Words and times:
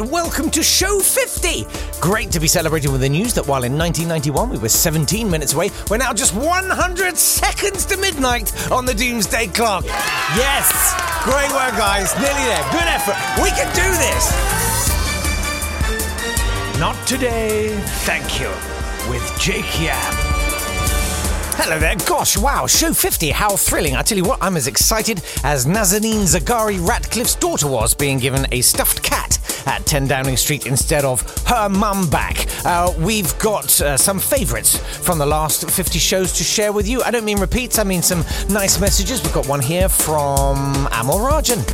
and 0.00 0.10
welcome 0.10 0.50
to 0.50 0.62
Show 0.62 1.00
50. 1.00 1.64
Great 2.00 2.30
to 2.32 2.38
be 2.38 2.46
celebrating 2.46 2.92
with 2.92 3.00
the 3.00 3.08
news 3.08 3.32
that 3.32 3.46
while 3.46 3.64
in 3.64 3.78
1991 3.78 4.50
we 4.50 4.58
were 4.58 4.68
17 4.68 5.30
minutes 5.30 5.54
away, 5.54 5.70
we're 5.88 5.96
now 5.96 6.12
just 6.12 6.34
100 6.34 7.16
seconds 7.16 7.86
to 7.86 7.96
midnight 7.96 8.52
on 8.70 8.84
the 8.84 8.92
Doomsday 8.92 9.46
Clock. 9.48 9.84
Yes! 10.36 10.68
Great 11.24 11.50
work, 11.52 11.78
guys. 11.78 12.12
Nearly 12.16 12.44
there. 12.44 12.62
Good 12.72 12.84
effort. 12.84 13.16
We 13.42 13.48
can 13.50 13.74
do 13.74 13.88
this. 13.96 14.32
Not 16.78 16.96
today, 17.06 17.74
thank 18.04 18.38
you. 18.38 18.50
With 19.08 19.24
Jake 19.40 19.80
Yapp. 19.80 20.36
Hello 21.58 21.78
there. 21.78 21.96
Gosh, 22.06 22.36
wow, 22.36 22.66
show 22.66 22.92
50. 22.92 23.30
How 23.30 23.56
thrilling. 23.56 23.96
I 23.96 24.02
tell 24.02 24.18
you 24.18 24.24
what, 24.24 24.38
I'm 24.42 24.58
as 24.58 24.66
excited 24.66 25.22
as 25.42 25.64
Nazanin 25.64 26.26
Zaghari 26.26 26.86
Ratcliffe's 26.86 27.34
daughter 27.34 27.66
was 27.66 27.94
being 27.94 28.18
given 28.18 28.46
a 28.52 28.60
stuffed 28.60 29.02
cat 29.02 29.38
at 29.66 29.84
10 29.84 30.06
Downing 30.06 30.36
Street 30.36 30.66
instead 30.66 31.04
of 31.04 31.22
her 31.46 31.68
mum 31.68 32.08
back. 32.08 32.46
Uh, 32.64 32.92
we've 32.98 33.36
got 33.38 33.80
uh, 33.80 33.96
some 33.96 34.18
favourites 34.18 34.78
from 35.04 35.18
the 35.18 35.26
last 35.26 35.70
50 35.70 35.98
shows 35.98 36.32
to 36.34 36.44
share 36.44 36.72
with 36.72 36.88
you. 36.88 37.02
I 37.02 37.10
don't 37.10 37.24
mean 37.24 37.38
repeats, 37.38 37.78
I 37.78 37.84
mean 37.84 38.02
some 38.02 38.24
nice 38.48 38.80
messages. 38.80 39.22
We've 39.22 39.32
got 39.32 39.46
one 39.48 39.60
here 39.60 39.88
from 39.88 40.56
Amol 40.86 41.28
Rajan. 41.28 41.64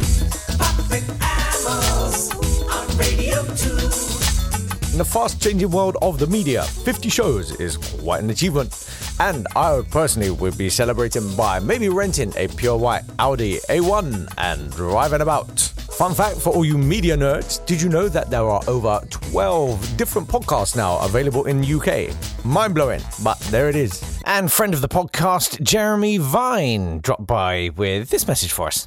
In 4.93 4.99
the 4.99 5.05
fast 5.07 5.41
changing 5.41 5.71
world 5.71 5.97
of 6.03 6.19
the 6.19 6.27
media, 6.27 6.65
50 6.65 7.09
shows 7.09 7.59
is 7.59 7.79
quite 7.79 8.23
an 8.23 8.29
achievement. 8.29 8.87
And 9.19 9.47
I 9.57 9.83
personally 9.91 10.31
would 10.31 10.59
be 10.59 10.69
celebrating 10.69 11.35
by 11.35 11.61
maybe 11.61 11.89
renting 11.89 12.33
a 12.37 12.49
pure 12.49 12.77
white 12.77 13.05
Audi 13.19 13.59
A1 13.71 14.35
and 14.37 14.71
driving 14.73 15.23
about. 15.23 15.73
Fun 16.03 16.15
fact 16.15 16.39
for 16.39 16.53
all 16.53 16.65
you 16.65 16.77
media 16.77 17.17
nerds 17.17 17.65
did 17.65 17.81
you 17.81 17.89
know 17.89 18.09
that 18.09 18.29
there 18.29 18.43
are 18.43 18.61
over 18.67 19.01
12 19.09 19.97
different 19.97 20.27
podcasts 20.27 20.75
now 20.75 20.99
available 20.99 21.47
in 21.47 21.61
the 21.61 21.75
UK? 21.75 22.45
Mind 22.45 22.75
blowing, 22.75 23.01
but 23.23 23.39
there 23.53 23.69
it 23.69 23.77
is. 23.77 24.21
And 24.27 24.51
friend 24.51 24.75
of 24.75 24.81
the 24.81 24.89
podcast, 24.89 25.63
Jeremy 25.63 26.17
Vine, 26.17 26.99
dropped 27.03 27.29
by 27.29 27.71
with 27.77 28.11
this 28.11 28.27
message 28.27 28.51
for 28.51 28.67
us. 28.67 28.85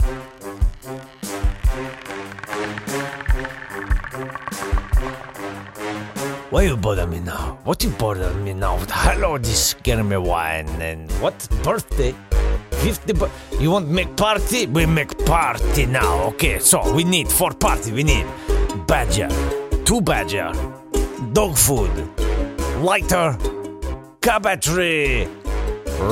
Why 6.50 6.64
you 6.64 6.76
bother 6.76 7.08
me 7.08 7.22
now? 7.22 7.58
What 7.64 7.82
you 7.82 7.92
bother 7.92 8.34
me 8.34 8.53
now? 8.53 8.78
Hello, 8.90 9.38
this 9.38 9.74
Jeremy 9.84 10.18
Vine, 10.18 10.68
and 10.82 11.09
what 11.22 11.47
birthday? 11.64 12.14
50 12.85 13.13
bu- 13.13 13.29
you 13.59 13.72
want 13.72 13.90
make 13.90 14.16
party? 14.16 14.68
We 14.68 14.85
make 14.85 15.25
party 15.25 15.88
now. 15.88 16.25
Okay, 16.28 16.59
so 16.59 16.94
we 16.94 17.03
need 17.03 17.28
for 17.28 17.51
party 17.51 17.91
we 17.91 18.03
need 18.03 18.28
badger, 18.85 19.28
two 19.85 20.01
badger, 20.01 20.51
dog 21.34 21.57
food, 21.57 21.90
lighter, 22.84 23.35
cabbatry, 24.22 25.28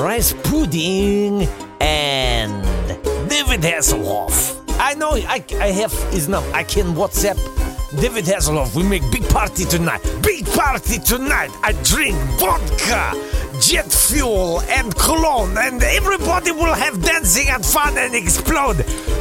rice 0.01 0.33
pudding, 0.45 1.47
and 1.79 2.63
David 3.29 3.61
Hasselhoff. 3.61 4.59
I 4.79 4.95
know 4.95 5.11
I, 5.11 5.43
I 5.59 5.67
have 5.67 5.93
his 6.11 6.27
number. 6.27 6.49
I 6.55 6.63
can 6.63 6.95
WhatsApp 6.95 7.37
David 8.01 8.25
Hasselhoff. 8.25 8.75
We 8.75 8.81
make 8.81 9.03
big 9.11 9.29
party 9.29 9.65
tonight. 9.65 10.01
Big 10.23 10.43
party 10.47 10.97
tonight. 10.97 11.51
I 11.61 11.73
drink 11.83 12.17
vodka, 12.39 13.13
jet 13.61 13.91
fuel, 13.91 14.61
and 14.61 14.93
cologne, 14.95 15.57
and 15.57 15.81
everybody 15.83 16.51
will 16.51 16.73
have 16.73 17.03
dancing 17.03 17.47
and 17.49 17.65
fun 17.65 17.97
and 17.97 18.15
explode. 18.15 18.77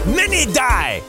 Many 0.06 0.46
die. 0.52 1.02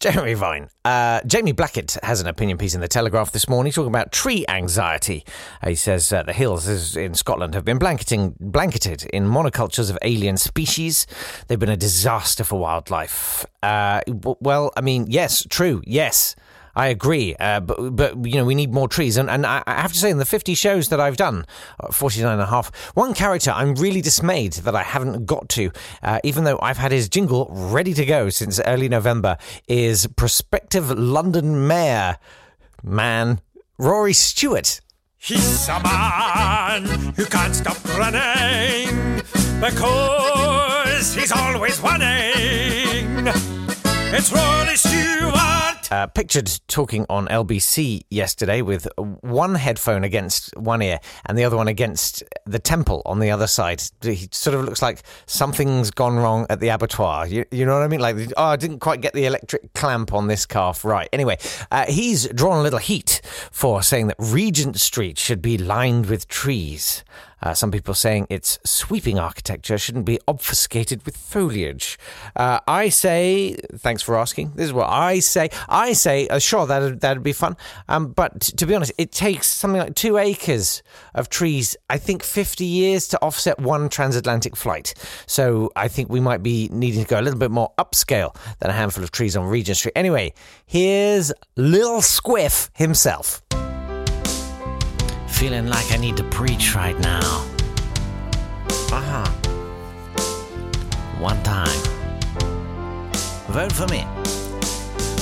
Jeremy 0.00 0.32
Vine. 0.32 0.70
Uh, 0.82 1.20
Jamie 1.26 1.52
Blackett 1.52 1.98
has 2.02 2.22
an 2.22 2.26
opinion 2.26 2.56
piece 2.56 2.74
in 2.74 2.80
the 2.80 2.88
Telegraph 2.88 3.32
this 3.32 3.50
morning 3.50 3.70
talking 3.70 3.90
about 3.90 4.12
tree 4.12 4.46
anxiety. 4.48 5.26
He 5.62 5.74
says 5.74 6.10
uh, 6.10 6.22
the 6.22 6.32
hills 6.32 6.96
in 6.96 7.12
Scotland 7.12 7.52
have 7.52 7.66
been 7.66 7.78
blanketing, 7.78 8.34
blanketed 8.40 9.04
in 9.12 9.26
monocultures 9.26 9.90
of 9.90 9.98
alien 10.00 10.38
species. 10.38 11.06
They've 11.48 11.58
been 11.58 11.68
a 11.68 11.76
disaster 11.76 12.44
for 12.44 12.58
wildlife. 12.58 13.44
Uh, 13.62 14.00
well, 14.40 14.72
I 14.74 14.80
mean, 14.80 15.04
yes, 15.06 15.46
true, 15.50 15.82
yes. 15.84 16.34
I 16.74 16.86
agree, 16.88 17.34
uh, 17.36 17.60
but 17.60 17.96
but 17.96 18.24
you 18.24 18.36
know 18.36 18.44
we 18.44 18.54
need 18.54 18.72
more 18.72 18.88
trees, 18.88 19.16
and 19.16 19.28
and 19.28 19.44
I 19.46 19.62
I 19.66 19.80
have 19.80 19.92
to 19.92 19.98
say 19.98 20.10
in 20.10 20.18
the 20.18 20.24
fifty 20.24 20.54
shows 20.54 20.88
that 20.88 21.00
I've 21.00 21.16
done, 21.16 21.46
uh, 21.80 21.92
49 21.92 22.32
and 22.32 22.40
a 22.42 22.46
half, 22.46 22.74
one 22.94 23.14
character 23.14 23.50
I'm 23.50 23.74
really 23.74 24.00
dismayed 24.00 24.52
that 24.54 24.74
I 24.76 24.82
haven't 24.82 25.26
got 25.26 25.48
to, 25.50 25.70
uh, 26.02 26.20
even 26.24 26.44
though 26.44 26.58
I've 26.62 26.78
had 26.78 26.92
his 26.92 27.08
jingle 27.08 27.48
ready 27.50 27.94
to 27.94 28.04
go 28.06 28.30
since 28.30 28.60
early 28.60 28.88
November, 28.88 29.36
is 29.68 30.06
prospective 30.16 30.90
London 30.90 31.66
mayor 31.66 32.18
man 32.82 33.40
Rory 33.78 34.12
Stewart. 34.12 34.80
He's 35.16 35.68
a 35.68 35.80
man 35.82 37.12
who 37.14 37.26
can't 37.26 37.54
stop 37.54 37.76
running 37.98 39.22
because 39.60 41.14
he's 41.14 41.32
always 41.32 41.82
winning. 41.82 43.26
It's 44.12 44.32
Rory 44.32 44.76
Stewart. 44.76 45.59
Uh, 45.90 46.06
pictured 46.06 46.48
talking 46.68 47.04
on 47.08 47.26
LBC 47.26 48.02
yesterday 48.10 48.62
with 48.62 48.86
one 48.96 49.56
headphone 49.56 50.04
against 50.04 50.56
one 50.56 50.82
ear 50.82 51.00
and 51.26 51.36
the 51.36 51.44
other 51.44 51.56
one 51.56 51.66
against 51.66 52.22
the 52.46 52.58
temple 52.60 53.02
on 53.04 53.18
the 53.18 53.30
other 53.30 53.46
side. 53.46 53.82
He 54.02 54.28
sort 54.30 54.54
of 54.56 54.64
looks 54.64 54.82
like 54.82 55.02
something's 55.26 55.90
gone 55.90 56.16
wrong 56.16 56.46
at 56.48 56.60
the 56.60 56.68
abattoir. 56.68 57.26
You, 57.26 57.44
you 57.50 57.66
know 57.66 57.74
what 57.74 57.82
I 57.82 57.88
mean? 57.88 58.00
Like, 58.00 58.16
oh, 58.36 58.44
I 58.44 58.56
didn't 58.56 58.78
quite 58.78 59.00
get 59.00 59.14
the 59.14 59.26
electric 59.26 59.72
clamp 59.74 60.12
on 60.12 60.28
this 60.28 60.46
calf 60.46 60.84
right. 60.84 61.08
Anyway, 61.12 61.38
uh, 61.70 61.86
he's 61.88 62.28
drawn 62.28 62.58
a 62.58 62.62
little 62.62 62.78
heat 62.78 63.20
for 63.50 63.82
saying 63.82 64.06
that 64.08 64.16
Regent 64.18 64.78
Street 64.78 65.18
should 65.18 65.42
be 65.42 65.58
lined 65.58 66.06
with 66.06 66.28
trees. 66.28 67.04
Uh, 67.42 67.54
some 67.54 67.70
people 67.70 67.94
saying 67.94 68.26
its 68.28 68.58
sweeping 68.64 69.18
architecture 69.18 69.78
shouldn't 69.78 70.04
be 70.04 70.18
obfuscated 70.28 71.04
with 71.04 71.16
foliage. 71.16 71.98
Uh, 72.36 72.60
I 72.66 72.88
say, 72.88 73.56
thanks 73.74 74.02
for 74.02 74.16
asking. 74.16 74.52
This 74.54 74.66
is 74.66 74.72
what 74.72 74.88
I 74.88 75.20
say. 75.20 75.50
I 75.68 75.92
say, 75.92 76.28
uh, 76.28 76.38
sure, 76.38 76.66
that'd, 76.66 77.00
that'd 77.00 77.22
be 77.22 77.32
fun. 77.32 77.56
Um, 77.88 78.12
but 78.12 78.40
t- 78.40 78.52
to 78.56 78.66
be 78.66 78.74
honest, 78.74 78.92
it 78.98 79.12
takes 79.12 79.46
something 79.46 79.80
like 79.80 79.94
two 79.94 80.16
acres 80.16 80.82
of 81.14 81.28
trees, 81.28 81.76
I 81.88 81.98
think 81.98 82.22
50 82.22 82.64
years 82.64 83.08
to 83.08 83.22
offset 83.22 83.58
one 83.58 83.88
transatlantic 83.88 84.56
flight. 84.56 84.94
So 85.26 85.70
I 85.76 85.88
think 85.88 86.10
we 86.10 86.20
might 86.20 86.42
be 86.42 86.68
needing 86.72 87.02
to 87.02 87.08
go 87.08 87.18
a 87.18 87.22
little 87.22 87.38
bit 87.38 87.50
more 87.50 87.72
upscale 87.78 88.34
than 88.58 88.70
a 88.70 88.74
handful 88.74 89.02
of 89.04 89.10
trees 89.10 89.36
on 89.36 89.46
Regent 89.46 89.76
Street. 89.76 89.92
Anyway, 89.96 90.34
here's 90.66 91.32
Lil 91.56 92.00
Squiff 92.00 92.70
himself. 92.74 93.42
Feeling 95.30 95.68
like 95.68 95.90
I 95.92 95.96
need 95.96 96.16
to 96.18 96.24
preach 96.24 96.74
right 96.74 96.98
now. 97.00 97.46
Uh 98.92 99.00
huh. 99.00 99.30
One 101.18 101.42
time. 101.42 101.80
Vote 103.48 103.72
for 103.72 103.86
me. 103.88 104.04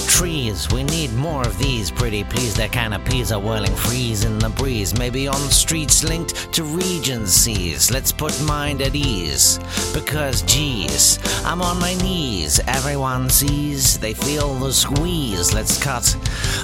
Trees. 0.08 0.68
We 0.70 0.82
need 0.82 1.12
more 1.14 1.42
of 1.46 1.58
these, 1.58 1.90
pretty 1.90 2.24
please. 2.24 2.54
Their 2.54 2.68
canopies 2.68 3.30
are 3.30 3.38
whirling 3.38 3.74
freeze 3.76 4.24
in 4.24 4.38
the 4.38 4.48
breeze. 4.48 4.98
Maybe 4.98 5.28
on 5.28 5.40
streets 5.50 6.02
linked 6.02 6.52
to 6.54 6.64
regencies. 6.64 7.90
Let's 7.90 8.10
put 8.10 8.40
mind 8.42 8.82
at 8.82 8.96
ease. 8.96 9.60
Because, 9.92 10.42
geez, 10.42 11.18
I'm 11.44 11.62
on 11.62 11.78
my 11.78 11.94
knees. 11.94 12.60
Everyone 12.66 13.28
sees, 13.30 13.98
they 13.98 14.14
feel 14.14 14.54
the 14.54 14.72
squeeze. 14.72 15.52
Let's 15.52 15.82
cut 15.82 16.04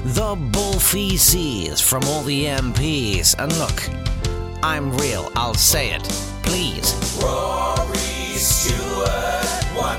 the 0.02 0.34
bull 0.52 0.78
feces 0.78 1.80
from 1.80 2.02
all 2.04 2.22
the 2.22 2.46
MPs. 2.46 3.36
And 3.38 3.56
look, 3.58 3.88
I'm 4.62 4.96
real, 4.96 5.30
I'll 5.36 5.54
say 5.54 5.94
it. 5.94 6.02
Please. 6.42 6.94
Rory 7.22 8.03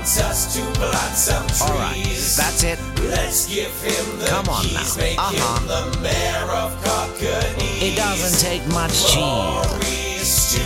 wants 0.06 0.20
us 0.22 0.54
to 0.54 0.62
plant 0.78 1.16
some 1.16 1.44
trees. 1.48 1.62
All 1.62 1.78
right, 1.78 2.04
that's 2.36 2.62
it. 2.62 2.78
Let's 3.10 3.52
give 3.52 3.72
him 3.82 4.18
the 4.20 4.26
Come 4.26 4.48
on 4.48 4.62
keys, 4.62 4.96
now. 4.96 5.02
make 5.02 5.18
Uh-huh. 5.18 5.58
him 5.58 5.66
the 5.66 5.98
mayor 6.00 6.46
of 6.62 6.84
Cockney. 6.84 7.88
It 7.90 7.96
doesn't 7.96 8.38
take 8.38 8.64
much 8.68 8.94
cheese. 9.12 10.60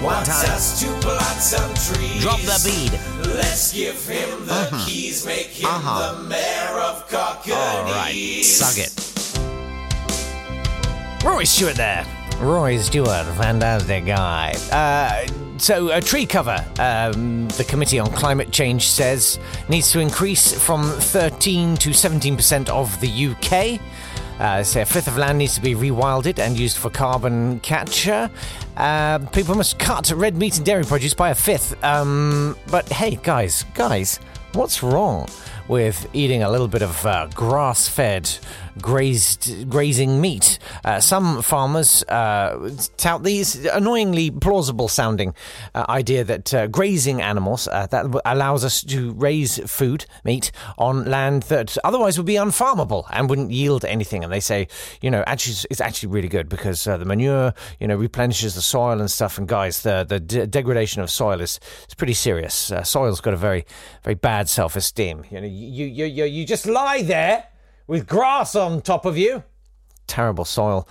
Wants 0.00 0.28
time. 0.30 0.50
us 0.52 0.80
to 0.80 0.86
plant 1.04 1.42
some 1.42 1.74
trees. 1.74 2.22
Drop 2.22 2.40
the 2.40 2.58
bead. 2.64 2.98
Let's 3.36 3.70
give 3.74 4.00
him 4.08 4.46
the 4.46 4.82
keys, 4.86 5.26
make 5.26 5.48
him 5.48 5.68
Uh-huh. 5.68 6.12
the 6.14 6.22
mayor 6.30 6.80
of 6.80 7.06
Cockney. 7.10 7.52
All 7.52 7.84
right, 7.84 8.42
suck 8.42 8.78
it. 8.78 8.92
Roy 11.22 11.44
Stewart 11.44 11.76
there. 11.76 12.06
Roy 12.40 12.78
Stewart, 12.78 13.26
fantastic 13.36 14.06
guy. 14.06 14.54
Uh, 14.70 15.26
so, 15.58 15.90
a 15.90 16.00
tree 16.00 16.24
cover, 16.24 16.64
um, 16.78 17.48
the 17.48 17.64
Committee 17.64 17.98
on 17.98 18.12
Climate 18.12 18.52
Change 18.52 18.86
says, 18.86 19.40
needs 19.68 19.90
to 19.90 19.98
increase 19.98 20.56
from 20.56 20.84
13 20.88 21.76
to 21.78 21.90
17% 21.90 22.68
of 22.68 23.00
the 23.00 23.26
UK. 23.26 23.80
Uh, 24.38 24.62
say 24.62 24.82
a 24.82 24.86
fifth 24.86 25.08
of 25.08 25.18
land 25.18 25.38
needs 25.38 25.56
to 25.56 25.60
be 25.60 25.74
rewilded 25.74 26.38
and 26.38 26.56
used 26.56 26.76
for 26.76 26.90
carbon 26.90 27.58
capture. 27.58 28.30
Uh, 28.76 29.18
people 29.32 29.56
must 29.56 29.80
cut 29.80 30.08
red 30.12 30.36
meat 30.36 30.56
and 30.58 30.64
dairy 30.64 30.84
produce 30.84 31.14
by 31.14 31.30
a 31.30 31.34
fifth. 31.34 31.82
Um, 31.82 32.56
but 32.70 32.88
hey, 32.88 33.18
guys, 33.20 33.64
guys, 33.74 34.20
what's 34.52 34.80
wrong 34.80 35.28
with 35.66 36.08
eating 36.12 36.44
a 36.44 36.50
little 36.50 36.68
bit 36.68 36.82
of 36.82 37.04
uh, 37.04 37.26
grass-fed, 37.34 38.30
grazed, 38.80 39.68
grazing 39.68 40.20
meat? 40.20 40.58
Uh, 40.84 41.00
some 41.00 41.42
farmers 41.42 42.02
uh, 42.04 42.70
tout 42.96 43.22
these 43.22 43.64
annoyingly 43.66 44.30
plausible-sounding 44.30 45.34
uh, 45.74 45.84
idea 45.88 46.24
that 46.24 46.54
uh, 46.54 46.66
grazing 46.66 47.22
animals 47.22 47.68
uh, 47.68 47.86
that 47.86 48.06
allows 48.24 48.64
us 48.64 48.82
to 48.82 49.12
raise 49.12 49.58
food, 49.70 50.06
meat, 50.24 50.50
on 50.76 51.04
land 51.04 51.44
that 51.44 51.76
otherwise 51.84 52.16
would 52.18 52.26
be 52.26 52.34
unfarmable 52.34 53.04
and 53.10 53.28
wouldn't 53.28 53.50
yield 53.50 53.84
anything. 53.84 54.24
And 54.24 54.32
they 54.32 54.40
say, 54.40 54.68
you 55.00 55.10
know, 55.10 55.24
actually, 55.26 55.56
it's 55.70 55.80
actually 55.80 56.10
really 56.10 56.28
good 56.28 56.48
because 56.48 56.86
uh, 56.86 56.96
the 56.96 57.04
manure, 57.04 57.54
you 57.80 57.86
know, 57.86 57.96
replenishes 57.96 58.54
the 58.54 58.62
soil 58.62 59.00
and 59.00 59.10
stuff. 59.10 59.38
And 59.38 59.48
guys, 59.48 59.82
the 59.82 60.04
the 60.08 60.20
de- 60.20 60.46
degradation 60.46 61.02
of 61.02 61.10
soil 61.10 61.40
is 61.40 61.60
is 61.88 61.94
pretty 61.94 62.14
serious. 62.14 62.72
Soil's 62.84 63.20
got 63.20 63.34
a 63.34 63.36
very 63.36 63.64
very 64.02 64.14
bad 64.14 64.48
self-esteem. 64.48 65.24
You 65.30 65.40
know, 65.40 65.46
you 65.46 65.86
you 65.86 66.04
you 66.04 66.24
you 66.24 66.46
just 66.46 66.66
lie 66.66 67.02
there 67.02 67.44
with 67.88 68.06
grass 68.06 68.54
on 68.54 68.80
top 68.82 69.04
of 69.04 69.18
you. 69.18 69.42
Terrible 70.06 70.44
soil 70.44 70.88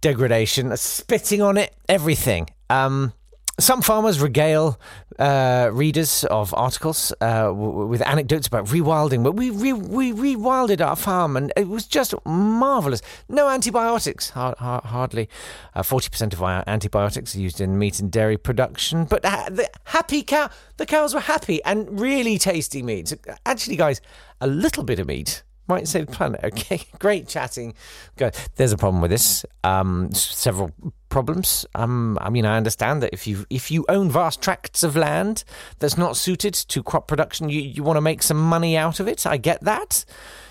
degradation, 0.00 0.74
spitting 0.78 1.42
on 1.42 1.58
it, 1.58 1.74
everything. 1.88 2.48
Um, 2.70 3.12
some 3.58 3.82
farmers 3.82 4.18
regale 4.20 4.80
uh, 5.18 5.68
readers 5.70 6.24
of 6.24 6.54
articles 6.54 7.12
uh, 7.20 7.42
w- 7.48 7.86
with 7.86 8.00
anecdotes 8.06 8.46
about 8.46 8.64
rewilding, 8.66 9.22
but 9.22 9.32
we 9.32 9.50
re- 9.50 9.74
we 9.74 10.12
rewilded 10.14 10.80
our 10.80 10.96
farm 10.96 11.36
and 11.36 11.52
it 11.58 11.68
was 11.68 11.86
just 11.86 12.14
marvelous. 12.24 13.02
No 13.28 13.50
antibiotics, 13.50 14.30
har- 14.30 14.54
har- 14.58 14.80
hardly. 14.86 15.28
Uh, 15.74 15.82
Forty 15.82 16.08
percent 16.08 16.32
of 16.32 16.42
our 16.42 16.64
antibiotics 16.66 17.36
are 17.36 17.40
used 17.40 17.60
in 17.60 17.78
meat 17.78 18.00
and 18.00 18.10
dairy 18.10 18.38
production, 18.38 19.04
but 19.04 19.20
the 19.22 19.68
happy 19.84 20.22
cow, 20.22 20.48
the 20.78 20.86
cows 20.86 21.12
were 21.12 21.20
happy 21.20 21.62
and 21.64 22.00
really 22.00 22.38
tasty 22.38 22.82
meat. 22.82 23.12
Actually, 23.44 23.76
guys, 23.76 24.00
a 24.40 24.46
little 24.46 24.84
bit 24.84 24.98
of 24.98 25.06
meat 25.06 25.42
might 25.70 25.88
save 25.88 26.06
the 26.06 26.12
planet. 26.12 26.40
Okay, 26.50 26.82
great 26.98 27.28
chatting. 27.28 27.74
Good. 28.16 28.34
There's 28.56 28.72
a 28.72 28.76
problem 28.76 29.00
with 29.00 29.10
this. 29.10 29.46
Um, 29.62 30.12
several 30.12 30.72
problems. 31.08 31.64
Um, 31.74 32.18
I 32.20 32.28
mean, 32.28 32.44
I 32.44 32.56
understand 32.56 33.02
that 33.02 33.12
if 33.12 33.26
you 33.26 33.46
if 33.50 33.70
you 33.70 33.84
own 33.88 34.10
vast 34.10 34.42
tracts 34.42 34.82
of 34.82 34.96
land 34.96 35.44
that's 35.78 35.96
not 35.96 36.16
suited 36.16 36.54
to 36.54 36.82
crop 36.82 37.06
production, 37.06 37.48
you 37.48 37.60
you 37.60 37.82
want 37.82 37.96
to 37.96 38.00
make 38.00 38.22
some 38.22 38.38
money 38.38 38.76
out 38.76 39.00
of 39.00 39.08
it. 39.08 39.26
I 39.26 39.36
get 39.36 39.62
that. 39.62 40.04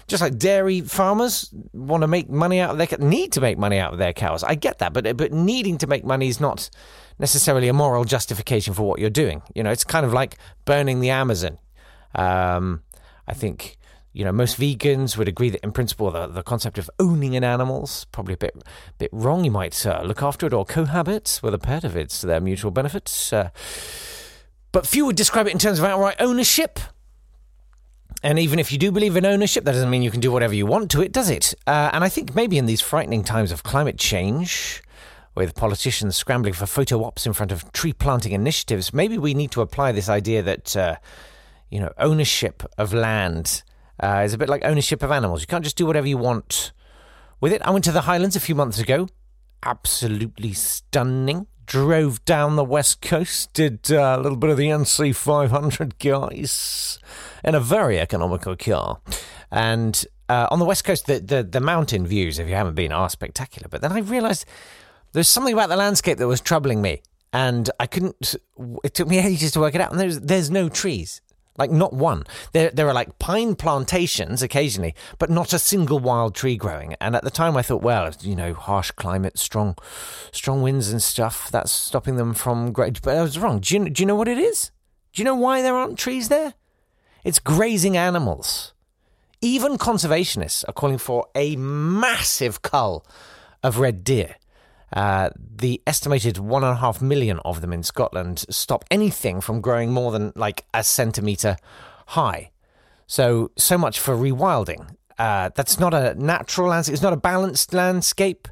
Just 0.08 0.22
like 0.22 0.38
dairy 0.38 0.82
farmers 0.82 1.54
want 1.74 2.02
to 2.02 2.08
make 2.08 2.30
money 2.30 2.60
out 2.60 2.72
of 2.72 2.78
their 2.78 2.88
need 3.00 3.32
to 3.34 3.42
make 3.42 3.58
money 3.58 3.78
out 3.78 3.94
of 3.94 4.00
their 4.00 4.14
cows. 4.14 4.44
I 4.44 4.56
get 4.56 4.80
that, 4.80 4.94
but 4.94 5.18
but 5.18 5.32
needing 5.32 5.78
to 5.80 5.88
make 5.88 6.06
money 6.06 6.28
is 6.30 6.40
not 6.40 6.70
necessarily 7.20 7.68
a 7.68 7.74
moral 7.74 8.06
justification 8.06 8.74
for 8.74 8.84
what 8.84 9.00
you're 9.00 9.10
doing. 9.10 9.42
You 9.54 9.64
know, 9.64 9.72
it's 9.72 9.84
kind 9.84 10.06
of 10.06 10.14
like 10.14 10.38
burning 10.66 11.02
the 11.02 11.10
Amazon. 11.10 11.58
Um, 12.16 12.84
I 13.28 13.34
think 13.34 13.78
you 14.14 14.26
know 14.26 14.32
most 14.32 14.60
vegans 14.60 15.18
would 15.18 15.28
agree 15.28 15.50
that 15.50 15.64
in 15.64 15.72
principle 15.72 16.10
the, 16.12 16.28
the 16.28 16.44
concept 16.44 16.78
of 16.78 16.90
owning 17.00 17.36
an 17.36 17.44
animal's 17.44 18.06
probably 18.06 18.34
a 18.34 18.38
bit 18.38 18.64
bit 18.98 19.10
wrong. 19.12 19.46
You 19.46 19.52
might 19.52 19.86
uh, 19.86 20.02
look 20.04 20.22
after 20.22 20.48
it 20.48 20.54
or 20.54 20.66
cohabit 20.66 21.40
with 21.44 21.54
a 21.54 21.60
pet 21.60 21.84
if 21.84 21.96
it's 21.96 22.22
to 22.22 22.28
their 22.28 22.40
mutual 22.40 22.72
benefits. 22.72 23.32
Uh, 23.32 23.50
but 24.72 24.86
few 24.86 25.06
would 25.06 25.16
describe 25.16 25.48
it 25.48 25.54
in 25.54 25.60
terms 25.60 25.80
of 25.80 25.86
outright 25.86 26.18
ownership. 26.20 26.80
And 28.22 28.38
even 28.38 28.60
if 28.60 28.72
you 28.72 28.78
do 28.78 28.92
believe 28.92 29.16
in 29.16 29.26
ownership, 29.26 29.64
that 29.64 29.72
doesn't 29.72 29.90
mean 29.90 30.04
you 30.04 30.12
can 30.12 30.20
do 30.20 30.32
whatever 30.32 30.54
you 30.54 30.66
want 30.66 30.92
to 30.92 31.02
it, 31.02 31.14
does 31.14 31.30
it? 31.30 31.54
Uh, 31.66 31.90
and 31.94 32.04
I 32.04 32.10
think 32.10 32.36
maybe 32.36 32.58
in 32.58 32.66
these 32.66 32.82
frightening 32.82 33.24
times 33.24 33.52
of 33.52 33.64
climate 33.64 33.98
change, 33.98 34.84
with 35.36 35.56
politicians 35.56 36.18
scrambling 36.18 36.54
for 36.54 36.66
photo 36.66 37.04
ops 37.04 37.26
in 37.26 37.32
front 37.32 37.52
of 37.52 37.72
tree 37.72 37.94
planting 37.94 38.34
initiatives, 38.34 38.94
maybe 38.94 39.18
we 39.18 39.34
need 39.34 39.52
to 39.52 39.62
apply 39.62 39.94
this 39.94 40.10
idea 40.10 40.42
that, 40.42 40.76
uh, 40.76 40.96
you 41.70 41.80
know, 41.80 41.94
ownership 41.98 42.62
of 42.78 42.94
land 42.94 43.64
uh, 44.00 44.22
is 44.26 44.34
a 44.34 44.38
bit 44.38 44.50
like 44.50 44.64
ownership 44.66 45.04
of 45.04 45.12
animals. 45.12 45.42
You 45.42 45.48
can't 45.48 45.64
just 45.64 45.78
do 45.78 45.86
whatever 45.86 46.08
you 46.08 46.18
want 46.18 46.72
with 47.42 47.54
it. 47.54 47.62
I 47.64 47.72
went 47.72 47.86
to 47.86 47.92
the 47.92 48.02
Highlands 48.02 48.36
a 48.36 48.40
few 48.40 48.56
months 48.56 48.80
ago. 48.80 49.08
Absolutely 49.64 50.54
stunning. 50.54 51.48
Drove 51.66 52.24
down 52.26 52.56
the 52.56 52.64
west 52.64 53.02
coast, 53.02 53.54
did 53.54 53.92
uh, 53.92 54.18
a 54.18 54.22
little 54.22 54.38
bit 54.38 54.50
of 54.50 54.58
the 54.58 54.70
NC 54.70 55.16
500 55.16 56.00
guys 56.00 56.98
in 57.44 57.54
a 57.54 57.60
very 57.60 58.00
economical 58.00 58.56
car. 58.56 59.02
And 59.52 60.04
uh, 60.30 60.48
on 60.50 60.58
the 60.58 60.66
west 60.66 60.84
coast, 60.84 61.06
the, 61.06 61.20
the, 61.20 61.44
the 61.44 61.60
mountain 61.60 62.08
views, 62.08 62.40
if 62.40 62.48
you 62.48 62.56
haven't 62.56 62.74
been, 62.74 62.92
are 62.92 63.10
spectacular. 63.10 63.68
But 63.70 63.82
then 63.82 63.92
I 63.92 64.00
realised 64.00 64.46
there's 65.12 65.28
something 65.28 65.54
about 65.54 65.70
the 65.70 65.76
landscape 65.76 66.18
that 66.18 66.28
was 66.28 66.42
troubling 66.42 66.82
me. 66.82 67.02
And 67.34 67.70
I 67.80 67.86
couldn't, 67.86 68.36
it 68.84 68.96
took 68.96 69.08
me 69.08 69.20
ages 69.20 69.52
to 69.52 69.60
work 69.60 69.76
it 69.76 69.82
out. 69.82 69.92
And 69.92 70.00
there's, 70.00 70.20
there's 70.20 70.50
no 70.50 70.70
trees. 70.70 71.22
Like 71.60 71.72
not 71.72 71.92
one. 71.92 72.24
There, 72.54 72.72
there 72.72 72.88
are 72.88 72.94
like 72.94 73.20
pine 73.20 73.56
plantations 73.56 74.42
occasionally, 74.42 74.96
but 75.18 75.30
not 75.30 75.52
a 75.52 75.60
single 75.60 76.00
wild 76.00 76.34
tree 76.34 76.56
growing. 76.56 76.96
And 77.02 77.18
at 77.18 77.26
the 77.26 77.30
time, 77.30 77.58
I 77.58 77.62
thought, 77.62 77.84
well, 77.84 78.10
you 78.22 78.36
know, 78.36 78.54
harsh 78.54 78.92
climate, 78.92 79.38
strong, 79.38 79.76
strong 80.32 80.62
winds 80.62 80.90
and 80.90 81.04
stuff. 81.04 81.52
That's 81.52 81.72
stopping 81.72 82.16
them 82.16 82.34
from 82.34 82.72
growing. 82.72 82.96
But 83.04 83.18
I 83.18 83.22
was 83.22 83.38
wrong. 83.38 83.60
Do 83.60 83.76
you, 83.76 83.90
do 83.90 84.02
you 84.02 84.08
know 84.08 84.16
what 84.16 84.30
it 84.30 84.38
is? 84.38 84.72
Do 85.12 85.22
you 85.22 85.26
know 85.26 85.36
why 85.36 85.62
there 85.62 85.76
aren't 85.76 86.00
trees 86.00 86.30
there? 86.30 86.54
It's 87.26 87.40
grazing 87.40 87.98
animals. 87.98 88.74
Even 89.42 89.78
conservationists 89.78 90.64
are 90.68 90.74
calling 90.74 90.98
for 90.98 91.28
a 91.36 91.58
massive 91.58 92.62
cull 92.62 93.06
of 93.64 93.80
red 93.80 94.04
deer. 94.04 94.36
Uh, 94.92 95.30
the 95.38 95.82
estimated 95.86 96.38
one 96.38 96.64
and 96.64 96.74
a 96.74 96.80
half 96.80 97.02
million 97.02 97.40
of 97.46 97.62
them 97.62 97.72
in 97.72 97.84
Scotland 97.84 98.46
stop 98.50 98.84
anything 98.90 99.40
from 99.42 99.62
growing 99.62 99.92
more 99.92 100.12
than 100.12 100.34
like 100.36 100.66
a 100.74 100.84
centimetre 100.84 101.58
high. 102.08 102.52
So, 103.08 103.52
so 103.58 103.78
much 103.78 104.00
for 104.00 104.16
rewilding. 104.16 104.96
Uh, 105.18 105.50
that's 105.56 105.80
not 105.80 105.94
a 105.94 106.16
natural 106.16 106.70
landscape, 106.70 106.94
it's 106.94 107.04
not 107.04 107.14
a 107.14 107.18
balanced 107.18 107.74
landscape. 107.74 108.48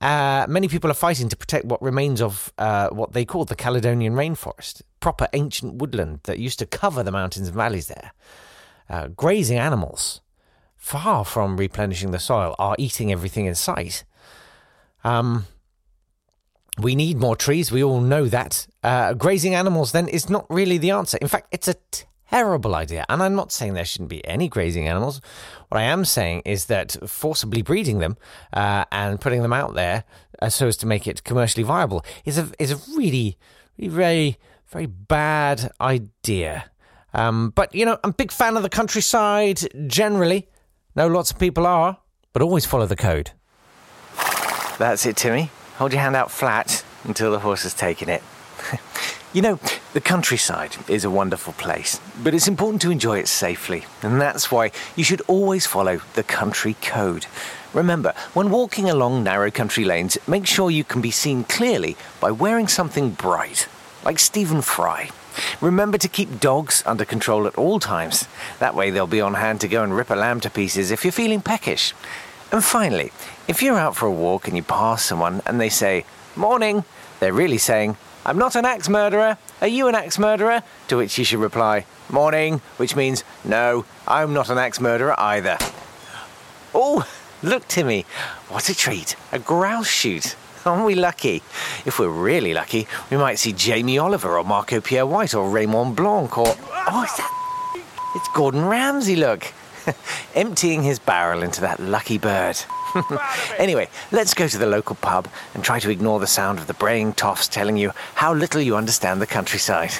Uh, 0.00 0.46
many 0.48 0.66
people 0.66 0.90
are 0.90 0.94
fighting 0.94 1.28
to 1.28 1.36
protect 1.36 1.64
what 1.64 1.80
remains 1.80 2.20
of 2.20 2.52
uh, 2.58 2.88
what 2.90 3.12
they 3.12 3.24
call 3.24 3.44
the 3.44 3.54
Caledonian 3.54 4.14
rainforest, 4.14 4.82
proper 4.98 5.28
ancient 5.32 5.76
woodland 5.76 6.20
that 6.24 6.38
used 6.38 6.58
to 6.58 6.66
cover 6.66 7.02
the 7.02 7.12
mountains 7.12 7.48
and 7.48 7.56
valleys 7.56 7.86
there. 7.86 8.12
Uh, 8.90 9.06
grazing 9.08 9.58
animals, 9.58 10.20
far 10.76 11.24
from 11.24 11.56
replenishing 11.56 12.10
the 12.10 12.18
soil, 12.18 12.56
are 12.58 12.74
eating 12.78 13.12
everything 13.12 13.46
in 13.46 13.54
sight. 13.54 14.04
Um, 15.04 15.46
we 16.78 16.94
need 16.94 17.18
more 17.18 17.36
trees. 17.36 17.70
We 17.70 17.84
all 17.84 18.00
know 18.00 18.26
that. 18.26 18.66
Uh, 18.82 19.14
grazing 19.14 19.54
animals 19.54 19.92
then 19.92 20.08
is 20.08 20.30
not 20.30 20.46
really 20.48 20.78
the 20.78 20.90
answer. 20.90 21.18
In 21.18 21.28
fact, 21.28 21.48
it's 21.52 21.68
a 21.68 21.74
terrible 22.30 22.74
idea. 22.74 23.04
And 23.08 23.22
I'm 23.22 23.34
not 23.34 23.52
saying 23.52 23.74
there 23.74 23.84
shouldn't 23.84 24.08
be 24.08 24.26
any 24.26 24.48
grazing 24.48 24.88
animals. 24.88 25.20
What 25.68 25.78
I 25.78 25.84
am 25.84 26.04
saying 26.04 26.42
is 26.44 26.66
that 26.66 26.96
forcibly 27.06 27.62
breeding 27.62 27.98
them 27.98 28.16
uh, 28.52 28.86
and 28.90 29.20
putting 29.20 29.42
them 29.42 29.52
out 29.52 29.74
there 29.74 30.04
uh, 30.40 30.48
so 30.48 30.66
as 30.66 30.76
to 30.78 30.86
make 30.86 31.06
it 31.06 31.24
commercially 31.24 31.62
viable 31.62 32.04
is 32.24 32.38
a 32.38 32.50
is 32.58 32.72
a 32.72 32.76
really, 32.96 33.36
really 33.78 33.88
very 33.88 34.38
very 34.68 34.86
bad 34.86 35.70
idea. 35.80 36.64
Um, 37.14 37.50
but 37.50 37.74
you 37.74 37.84
know, 37.84 37.98
I'm 38.02 38.10
a 38.10 38.14
big 38.14 38.32
fan 38.32 38.56
of 38.56 38.62
the 38.62 38.70
countryside 38.70 39.60
generally. 39.86 40.48
know 40.96 41.08
lots 41.08 41.30
of 41.30 41.38
people 41.38 41.66
are, 41.66 41.98
but 42.32 42.40
always 42.40 42.64
follow 42.64 42.86
the 42.86 42.96
code. 42.96 43.32
That's 44.78 45.04
it, 45.04 45.16
Timmy. 45.16 45.50
Hold 45.76 45.92
your 45.92 46.02
hand 46.02 46.16
out 46.16 46.30
flat 46.30 46.84
until 47.04 47.32
the 47.32 47.40
horse 47.40 47.62
has 47.62 47.74
taken 47.74 48.08
it. 48.08 48.22
you 49.32 49.42
know, 49.42 49.58
the 49.94 50.00
countryside 50.00 50.76
is 50.88 51.04
a 51.04 51.10
wonderful 51.10 51.54
place, 51.54 52.00
but 52.22 52.34
it's 52.34 52.48
important 52.48 52.82
to 52.82 52.90
enjoy 52.90 53.18
it 53.18 53.28
safely, 53.28 53.84
and 54.02 54.20
that's 54.20 54.50
why 54.52 54.70
you 54.96 55.04
should 55.04 55.22
always 55.22 55.66
follow 55.66 56.00
the 56.14 56.22
country 56.22 56.76
code. 56.82 57.26
Remember, 57.72 58.12
when 58.34 58.50
walking 58.50 58.90
along 58.90 59.24
narrow 59.24 59.50
country 59.50 59.84
lanes, 59.84 60.18
make 60.26 60.46
sure 60.46 60.70
you 60.70 60.84
can 60.84 61.00
be 61.00 61.10
seen 61.10 61.44
clearly 61.44 61.96
by 62.20 62.30
wearing 62.30 62.68
something 62.68 63.10
bright, 63.10 63.66
like 64.04 64.18
Stephen 64.18 64.60
Fry. 64.60 65.08
Remember 65.62 65.96
to 65.96 66.08
keep 66.08 66.40
dogs 66.40 66.82
under 66.84 67.06
control 67.06 67.46
at 67.46 67.56
all 67.56 67.80
times. 67.80 68.28
That 68.58 68.74
way 68.74 68.90
they'll 68.90 69.06
be 69.06 69.22
on 69.22 69.34
hand 69.34 69.62
to 69.62 69.68
go 69.68 69.82
and 69.82 69.96
rip 69.96 70.10
a 70.10 70.14
lamb 70.14 70.40
to 70.40 70.50
pieces 70.50 70.90
if 70.90 71.04
you're 71.04 71.12
feeling 71.12 71.40
peckish. 71.40 71.94
And 72.52 72.62
finally, 72.62 73.10
if 73.48 73.62
you're 73.62 73.78
out 73.78 73.96
for 73.96 74.04
a 74.04 74.12
walk 74.12 74.46
and 74.46 74.54
you 74.54 74.62
pass 74.62 75.02
someone 75.02 75.40
and 75.46 75.58
they 75.58 75.70
say, 75.70 76.04
Morning, 76.36 76.84
they're 77.18 77.32
really 77.32 77.56
saying, 77.56 77.96
I'm 78.26 78.36
not 78.36 78.56
an 78.56 78.66
axe 78.66 78.90
murderer. 78.90 79.38
Are 79.62 79.66
you 79.66 79.88
an 79.88 79.94
axe 79.94 80.18
murderer? 80.18 80.62
To 80.88 80.98
which 80.98 81.18
you 81.18 81.24
should 81.24 81.40
reply, 81.40 81.86
Morning, 82.10 82.60
which 82.76 82.94
means, 82.94 83.24
No, 83.42 83.86
I'm 84.06 84.34
not 84.34 84.50
an 84.50 84.58
axe 84.58 84.80
murderer 84.80 85.18
either. 85.18 85.56
Oh, 86.74 87.08
look, 87.42 87.66
Timmy, 87.68 88.04
what 88.48 88.68
a 88.68 88.74
treat. 88.74 89.16
A 89.32 89.38
grouse 89.38 89.88
shoot. 89.88 90.36
Aren't 90.66 90.84
we 90.84 90.94
lucky? 90.94 91.42
If 91.86 91.98
we're 91.98 92.08
really 92.08 92.52
lucky, 92.52 92.86
we 93.10 93.16
might 93.16 93.38
see 93.38 93.52
Jamie 93.54 93.98
Oliver 93.98 94.36
or 94.38 94.44
Marco 94.44 94.80
Pierre 94.80 95.06
White 95.06 95.34
or 95.34 95.48
Raymond 95.50 95.96
Blanc 95.96 96.36
or. 96.36 96.54
Oh, 96.70 97.02
is 97.02 97.16
that. 97.16 97.82
It's 98.14 98.28
Gordon 98.34 98.66
Ramsay, 98.66 99.16
look. 99.16 99.52
Emptying 100.34 100.82
his 100.82 100.98
barrel 100.98 101.42
into 101.42 101.60
that 101.60 101.80
lucky 101.80 102.18
bird. 102.18 102.58
anyway, 103.58 103.88
let's 104.10 104.34
go 104.34 104.46
to 104.46 104.58
the 104.58 104.66
local 104.66 104.96
pub 104.96 105.28
and 105.54 105.64
try 105.64 105.78
to 105.78 105.90
ignore 105.90 106.20
the 106.20 106.26
sound 106.26 106.58
of 106.58 106.66
the 106.66 106.74
braying 106.74 107.12
toffs 107.14 107.48
telling 107.48 107.76
you 107.76 107.92
how 108.14 108.34
little 108.34 108.60
you 108.60 108.76
understand 108.76 109.20
the 109.20 109.26
countryside. 109.26 109.92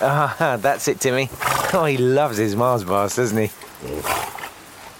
Ah, 0.00 0.56
that's 0.60 0.88
it, 0.88 1.00
Timmy. 1.00 1.28
Oh, 1.72 1.84
he 1.88 1.96
loves 1.96 2.36
his 2.36 2.56
Mars 2.56 2.84
bars, 2.84 3.16
doesn't 3.16 3.38
he? 3.38 3.50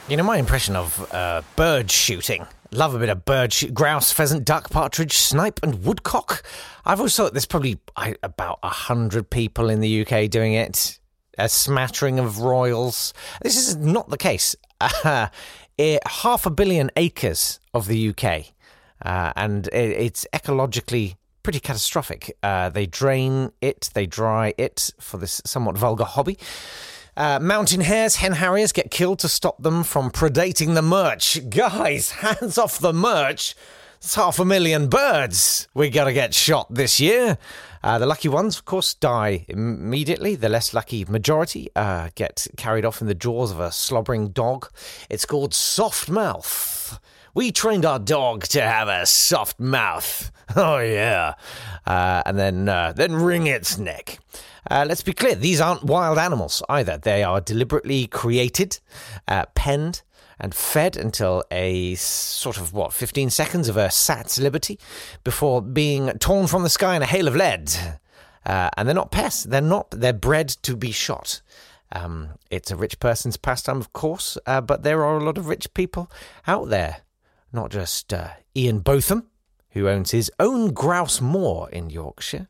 You 0.09 0.16
know, 0.16 0.23
my 0.23 0.37
impression 0.37 0.76
of 0.76 1.12
uh, 1.12 1.42
bird 1.56 1.90
shooting. 1.90 2.47
Love 2.71 2.94
a 2.94 2.99
bit 2.99 3.09
of 3.09 3.25
bird. 3.25 3.54
Grouse, 3.73 4.12
pheasant, 4.12 4.44
duck, 4.44 4.68
partridge, 4.68 5.12
snipe, 5.12 5.61
and 5.62 5.85
woodcock. 5.85 6.42
I've 6.85 6.99
always 6.99 7.16
thought 7.16 7.33
there's 7.33 7.47
probably 7.47 7.78
I, 7.97 8.16
about 8.23 8.59
a 8.62 8.68
hundred 8.68 9.30
people 9.30 9.71
in 9.71 9.80
the 9.80 10.04
UK 10.04 10.28
doing 10.28 10.54
it. 10.54 10.99
A 11.38 11.49
smattering 11.49 12.19
of 12.19 12.38
royals. 12.38 13.12
This 13.43 13.57
is 13.57 13.76
not 13.76 14.09
the 14.09 14.17
case. 14.17 14.55
Uh, 14.81 15.29
half 16.07 16.47
a 16.47 16.50
billion 16.50 16.91
acres 16.97 17.61
of 17.73 17.88
the 17.88 18.11
UK, 18.11 18.53
uh, 19.03 19.33
and 19.37 19.67
it, 19.69 19.91
it's 19.91 20.26
ecologically 20.33 21.17
pretty 21.43 21.61
catastrophic. 21.61 22.37
Uh, 22.43 22.69
they 22.71 22.87
drain 22.87 23.53
it, 23.61 23.91
they 23.95 24.07
dry 24.07 24.55
it 24.59 24.91
for 24.99 25.19
this 25.19 25.41
somewhat 25.45 25.79
vulgar 25.79 26.05
hobby. 26.05 26.38
Uh, 27.17 27.38
mountain 27.38 27.83
hares, 27.83 28.17
hen 28.17 28.33
harriers 28.33 28.73
get 28.73 28.91
killed 28.91 29.21
to 29.21 29.29
stop 29.29 29.62
them 29.62 29.85
from 29.85 30.11
predating 30.11 30.75
the 30.75 30.83
merch. 30.83 31.38
Guys, 31.50 32.11
hands 32.11 32.59
off 32.59 32.79
the 32.79 32.93
merch. 32.93 33.55
It's 34.05 34.17
half 34.17 34.39
a 34.39 34.45
million 34.45 34.89
birds 34.91 35.67
we 35.73 35.89
gotta 35.89 36.13
get 36.13 36.35
shot 36.35 36.67
this 36.69 37.01
year. 37.01 37.39
Uh, 37.83 37.99
the 37.99 38.05
lucky 38.05 38.29
ones, 38.29 38.59
of 38.59 38.67
course, 38.67 38.93
die 38.93 39.47
immediately. 39.49 40.35
The 40.35 40.51
less 40.51 40.75
lucky 40.75 41.07
majority 41.07 41.71
uh, 41.75 42.11
get 42.15 42.47
carried 42.59 42.85
off 42.85 43.01
in 43.01 43.07
the 43.07 43.15
jaws 43.15 43.51
of 43.51 43.61
a 43.61 43.73
slobbering 43.73 44.29
dog. 44.29 44.71
It's 45.09 45.25
called 45.25 45.55
soft 45.55 46.11
mouth. 46.11 47.01
We 47.33 47.51
trained 47.51 47.87
our 47.87 47.99
dog 47.99 48.43
to 48.49 48.61
have 48.61 48.89
a 48.89 49.07
soft 49.07 49.59
mouth. 49.59 50.31
Oh 50.55 50.79
yeah, 50.81 51.33
uh, 51.87 52.23
and 52.27 52.39
then 52.39 52.69
uh, 52.69 52.93
then 52.95 53.15
wring 53.15 53.47
its 53.47 53.79
neck. 53.79 54.19
Uh, 54.71 54.85
let's 54.87 55.03
be 55.03 55.15
clear, 55.15 55.35
these 55.35 55.59
aren't 55.59 55.83
wild 55.83 56.19
animals 56.19 56.63
either. 56.69 56.99
They 56.99 57.23
are 57.23 57.41
deliberately 57.41 58.07
created, 58.07 58.79
uh, 59.27 59.47
penned, 59.55 60.03
and 60.38 60.55
fed 60.55 60.97
until 60.97 61.45
a 61.50 61.95
sort 61.95 62.57
of, 62.57 62.73
what, 62.73 62.93
15 62.93 63.31
seconds 63.31 63.69
of 63.69 63.76
a 63.76 63.91
sat's 63.91 64.38
liberty 64.38 64.79
before 65.23 65.62
being 65.62 66.11
torn 66.19 66.47
from 66.47 66.62
the 66.62 66.69
sky 66.69 66.97
in 66.97 67.03
a 67.03 67.07
hail 67.07 67.29
of 67.29 67.37
lead. 67.37 67.73
Uh, 68.47 68.71
and 68.76 68.87
they're 68.87 68.95
not 68.95 69.11
pests. 69.11 69.45
They're 69.45 69.61
not. 69.61 69.91
They're 69.91 70.12
bred 70.12 70.49
to 70.49 70.76
be 70.76 70.93
shot. 70.93 71.41
Um, 71.93 72.31
it's 72.50 72.71
a 72.71 72.76
rich 72.76 72.99
person's 72.99 73.37
pastime, 73.37 73.79
of 73.79 73.93
course, 73.93 74.37
uh, 74.47 74.61
but 74.61 74.83
there 74.83 75.05
are 75.05 75.17
a 75.17 75.25
lot 75.25 75.38
of 75.38 75.49
rich 75.49 75.73
people 75.75 76.11
out 76.47 76.69
there. 76.69 76.99
Not 77.53 77.71
just 77.71 78.12
uh, 78.12 78.31
Ian 78.57 78.81
Botham, 78.81 79.29
who 79.71 79.88
owns 79.88 80.11
his 80.11 80.31
own 80.41 80.73
grouse 80.73 81.21
moor 81.21 81.71
in 81.71 81.91
Yorkshire. 81.91 82.49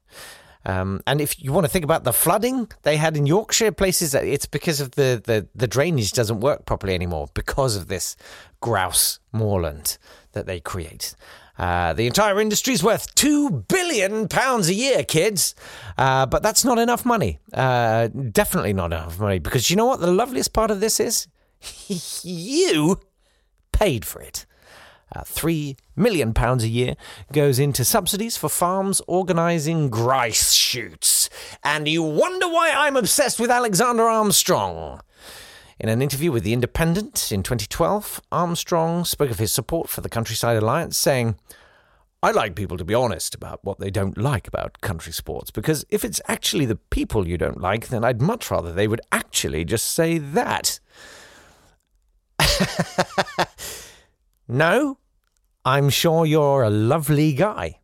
Um, 0.66 1.02
and 1.06 1.20
if 1.20 1.42
you 1.42 1.52
want 1.52 1.64
to 1.64 1.70
think 1.70 1.84
about 1.84 2.04
the 2.04 2.12
flooding 2.12 2.70
they 2.82 2.96
had 2.96 3.16
in 3.16 3.26
Yorkshire, 3.26 3.72
places 3.72 4.14
it's 4.14 4.46
because 4.46 4.80
of 4.80 4.92
the, 4.92 5.20
the, 5.24 5.46
the 5.54 5.66
drainage 5.66 6.12
doesn't 6.12 6.40
work 6.40 6.64
properly 6.66 6.94
anymore 6.94 7.28
because 7.34 7.76
of 7.76 7.88
this 7.88 8.16
grouse 8.60 9.18
moorland 9.32 9.98
that 10.32 10.46
they 10.46 10.60
create. 10.60 11.14
Uh, 11.58 11.92
the 11.92 12.06
entire 12.06 12.40
industry 12.40 12.72
is 12.72 12.82
worth 12.82 13.14
two 13.14 13.64
billion 13.68 14.26
pounds 14.26 14.68
a 14.68 14.74
year, 14.74 15.04
kids. 15.04 15.54
Uh, 15.96 16.26
but 16.26 16.42
that's 16.42 16.64
not 16.64 16.78
enough 16.78 17.04
money. 17.04 17.38
Uh, 17.52 18.08
definitely 18.08 18.72
not 18.72 18.86
enough 18.86 19.20
money 19.20 19.38
because 19.38 19.70
you 19.70 19.76
know 19.76 19.86
what 19.86 20.00
the 20.00 20.10
loveliest 20.10 20.52
part 20.52 20.70
of 20.70 20.80
this 20.80 20.98
is? 20.98 21.28
you 22.24 22.98
paid 23.72 24.04
for 24.04 24.20
it. 24.20 24.46
Uh, 25.12 25.22
three 25.24 25.76
million 25.96 26.34
pounds 26.34 26.64
a 26.64 26.68
year 26.68 26.94
goes 27.32 27.58
into 27.58 27.84
subsidies 27.84 28.36
for 28.36 28.48
farms 28.48 29.00
organising 29.06 29.90
grice 29.90 30.52
shoots. 30.52 31.30
And 31.62 31.86
you 31.86 32.02
wonder 32.02 32.48
why 32.48 32.70
I'm 32.70 32.96
obsessed 32.96 33.38
with 33.38 33.50
Alexander 33.50 34.04
Armstrong. 34.04 35.00
In 35.78 35.88
an 35.88 36.00
interview 36.02 36.30
with 36.30 36.44
The 36.44 36.52
Independent 36.52 37.32
in 37.32 37.42
2012, 37.42 38.20
Armstrong 38.30 39.04
spoke 39.04 39.30
of 39.30 39.38
his 39.38 39.52
support 39.52 39.88
for 39.88 40.00
the 40.00 40.08
Countryside 40.08 40.56
Alliance, 40.56 40.96
saying, 40.96 41.36
I 42.22 42.30
like 42.30 42.54
people 42.54 42.78
to 42.78 42.84
be 42.84 42.94
honest 42.94 43.34
about 43.34 43.62
what 43.64 43.80
they 43.80 43.90
don't 43.90 44.16
like 44.16 44.48
about 44.48 44.80
country 44.80 45.12
sports, 45.12 45.50
because 45.50 45.84
if 45.90 46.04
it's 46.04 46.22
actually 46.26 46.64
the 46.64 46.76
people 46.76 47.28
you 47.28 47.36
don't 47.36 47.60
like, 47.60 47.88
then 47.88 48.04
I'd 48.04 48.22
much 48.22 48.50
rather 48.50 48.72
they 48.72 48.88
would 48.88 49.02
actually 49.12 49.64
just 49.64 49.92
say 49.92 50.18
that. 50.18 50.80
no, 54.48 54.98
I'm 55.64 55.88
sure 55.88 56.26
you're 56.26 56.62
a 56.62 56.70
lovely 56.70 57.32
guy. 57.32 57.80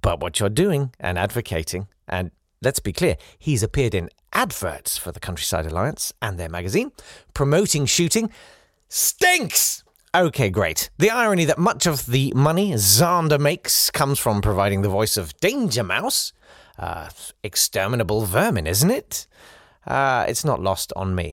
But 0.00 0.20
what 0.20 0.40
you're 0.40 0.48
doing 0.48 0.92
and 1.00 1.18
advocating, 1.18 1.88
and 2.08 2.30
let's 2.60 2.80
be 2.80 2.92
clear, 2.92 3.16
he's 3.38 3.62
appeared 3.62 3.94
in 3.94 4.10
adverts 4.32 4.98
for 4.98 5.12
the 5.12 5.20
Countryside 5.20 5.66
Alliance 5.66 6.12
and 6.20 6.38
their 6.38 6.48
magazine, 6.48 6.92
promoting 7.32 7.86
shooting, 7.86 8.30
stinks! 8.88 9.84
Okay, 10.14 10.48
great. 10.48 10.90
The 10.98 11.10
irony 11.10 11.44
that 11.46 11.58
much 11.58 11.86
of 11.86 12.06
the 12.06 12.32
money 12.36 12.72
Xander 12.72 13.40
makes 13.40 13.90
comes 13.90 14.20
from 14.20 14.42
providing 14.42 14.82
the 14.82 14.88
voice 14.88 15.16
of 15.16 15.36
Danger 15.40 15.82
Mouse. 15.82 16.32
Uh, 16.78 17.08
exterminable 17.42 18.24
vermin, 18.24 18.66
isn't 18.66 18.90
it? 18.90 19.26
Uh, 19.86 20.24
it's 20.28 20.44
not 20.44 20.60
lost 20.60 20.92
on 20.94 21.14
me. 21.14 21.32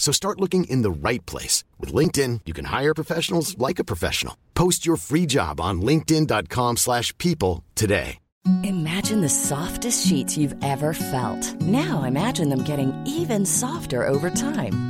So 0.00 0.12
start 0.12 0.40
looking 0.40 0.64
in 0.64 0.82
the 0.82 0.90
right 0.90 1.24
place. 1.26 1.62
With 1.78 1.92
LinkedIn, 1.92 2.40
you 2.46 2.52
can 2.52 2.64
hire 2.64 2.94
professionals 2.94 3.56
like 3.58 3.78
a 3.78 3.84
professional. 3.84 4.36
Post 4.54 4.84
your 4.84 4.96
free 4.96 5.26
job 5.26 5.60
on 5.60 5.82
linkedin.com 5.82 6.78
slash 6.78 7.16
people 7.18 7.62
today. 7.76 8.18
Imagine 8.64 9.20
the 9.20 9.28
softest 9.28 10.06
sheets 10.06 10.38
you've 10.38 10.54
ever 10.64 10.94
felt. 10.94 11.60
Now 11.60 12.04
imagine 12.04 12.48
them 12.48 12.62
getting 12.62 12.92
even 13.06 13.44
softer 13.44 14.08
over 14.08 14.30
time. 14.30 14.89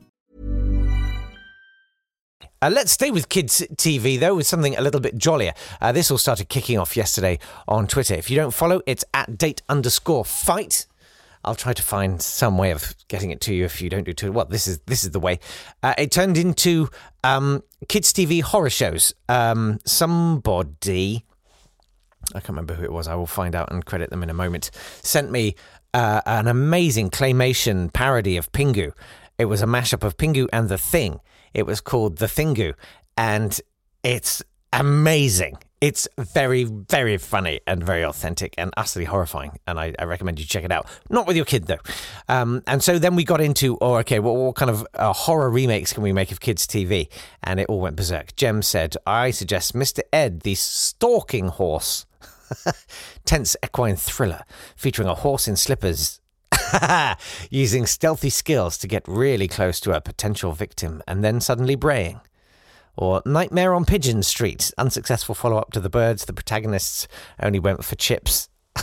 Uh, 2.63 2.69
let's 2.69 2.91
stay 2.91 3.09
with 3.09 3.27
kids' 3.27 3.65
TV, 3.75 4.19
though, 4.19 4.35
with 4.35 4.45
something 4.45 4.75
a 4.77 4.81
little 4.81 5.01
bit 5.01 5.17
jollier. 5.17 5.51
Uh, 5.81 5.91
this 5.91 6.11
all 6.11 6.17
started 6.19 6.47
kicking 6.47 6.77
off 6.77 6.95
yesterday 6.95 7.39
on 7.67 7.87
Twitter. 7.87 8.13
If 8.13 8.29
you 8.29 8.35
don't 8.35 8.53
follow, 8.53 8.81
it's 8.85 9.03
at 9.15 9.35
date 9.35 9.63
underscore 9.67 10.23
fight. 10.23 10.85
I'll 11.43 11.55
try 11.55 11.73
to 11.73 11.81
find 11.81 12.21
some 12.21 12.59
way 12.59 12.69
of 12.69 12.93
getting 13.07 13.31
it 13.31 13.41
to 13.41 13.53
you 13.55 13.65
if 13.65 13.81
you 13.81 13.89
don't 13.89 14.03
do 14.03 14.11
it. 14.11 14.29
Well, 14.29 14.45
this 14.45 14.67
is 14.67 14.77
this 14.85 15.03
is 15.03 15.09
the 15.09 15.19
way. 15.19 15.39
Uh, 15.81 15.95
it 15.97 16.11
turned 16.11 16.37
into 16.37 16.89
um, 17.23 17.63
kids' 17.87 18.13
TV 18.13 18.43
horror 18.43 18.69
shows. 18.69 19.15
Um, 19.27 19.79
somebody, 19.83 21.25
I 22.35 22.41
can't 22.41 22.49
remember 22.49 22.75
who 22.75 22.83
it 22.83 22.91
was. 22.91 23.07
I 23.07 23.15
will 23.15 23.25
find 23.25 23.55
out 23.55 23.71
and 23.71 23.83
credit 23.83 24.11
them 24.11 24.21
in 24.21 24.29
a 24.29 24.35
moment. 24.35 24.69
Sent 25.01 25.31
me 25.31 25.55
uh, 25.95 26.21
an 26.27 26.47
amazing 26.47 27.09
claymation 27.09 27.91
parody 27.91 28.37
of 28.37 28.51
Pingu. 28.51 28.91
It 29.39 29.45
was 29.45 29.63
a 29.63 29.65
mashup 29.65 30.03
of 30.03 30.17
Pingu 30.17 30.47
and 30.53 30.69
The 30.69 30.77
Thing. 30.77 31.21
It 31.53 31.65
was 31.65 31.81
called 31.81 32.17
The 32.17 32.27
Thingu, 32.27 32.73
and 33.17 33.59
it's 34.03 34.43
amazing. 34.73 35.57
It's 35.81 36.07
very, 36.17 36.63
very 36.63 37.17
funny 37.17 37.59
and 37.65 37.83
very 37.83 38.03
authentic 38.03 38.53
and 38.55 38.71
utterly 38.77 39.05
horrifying. 39.05 39.57
And 39.65 39.79
I, 39.79 39.95
I 39.97 40.03
recommend 40.03 40.39
you 40.39 40.45
check 40.45 40.63
it 40.63 40.71
out. 40.71 40.87
Not 41.09 41.25
with 41.25 41.35
your 41.35 41.45
kid, 41.45 41.65
though. 41.65 41.79
Um, 42.29 42.61
and 42.67 42.83
so 42.83 42.99
then 42.99 43.15
we 43.15 43.23
got 43.23 43.41
into, 43.41 43.79
oh, 43.81 43.95
okay, 43.95 44.19
what, 44.19 44.35
what 44.35 44.55
kind 44.55 44.69
of 44.69 44.85
uh, 44.93 45.11
horror 45.11 45.49
remakes 45.49 45.91
can 45.91 46.03
we 46.03 46.13
make 46.13 46.31
of 46.31 46.39
kids' 46.39 46.67
TV? 46.67 47.09
And 47.41 47.59
it 47.59 47.65
all 47.67 47.79
went 47.79 47.95
berserk. 47.95 48.35
Jem 48.35 48.61
said, 48.61 48.95
I 49.07 49.31
suggest 49.31 49.73
Mr. 49.73 50.01
Ed, 50.13 50.41
the 50.41 50.53
stalking 50.53 51.47
horse. 51.47 52.05
Tense 53.25 53.55
equine 53.63 53.95
thriller 53.95 54.43
featuring 54.75 55.07
a 55.07 55.15
horse 55.15 55.47
in 55.47 55.55
slippers 55.55 56.20
using 57.49 57.85
stealthy 57.85 58.29
skills 58.29 58.77
to 58.77 58.87
get 58.87 59.03
really 59.07 59.47
close 59.47 59.79
to 59.81 59.93
a 59.93 60.01
potential 60.01 60.51
victim 60.51 61.01
and 61.07 61.23
then 61.23 61.39
suddenly 61.39 61.75
braying. 61.75 62.21
Or 62.97 63.21
Nightmare 63.25 63.73
on 63.73 63.85
Pigeon 63.85 64.21
Street, 64.21 64.71
unsuccessful 64.77 65.33
follow 65.33 65.57
up 65.57 65.71
to 65.71 65.79
The 65.79 65.89
Birds. 65.89 66.25
The 66.25 66.33
protagonists 66.33 67.07
only 67.41 67.59
went 67.59 67.85
for 67.85 67.95
chips. 67.95 68.49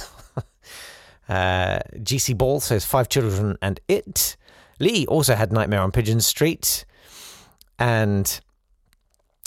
uh, 1.28 1.81
GC 1.94 2.37
Ball 2.37 2.61
says 2.61 2.85
Five 2.85 3.09
Children 3.09 3.59
and 3.61 3.81
It. 3.87 4.37
Lee 4.81 5.07
also 5.07 5.35
had 5.35 5.52
Nightmare 5.52 5.81
on 5.81 5.92
Pigeon 5.92 6.20
Street. 6.20 6.85
And 7.78 8.40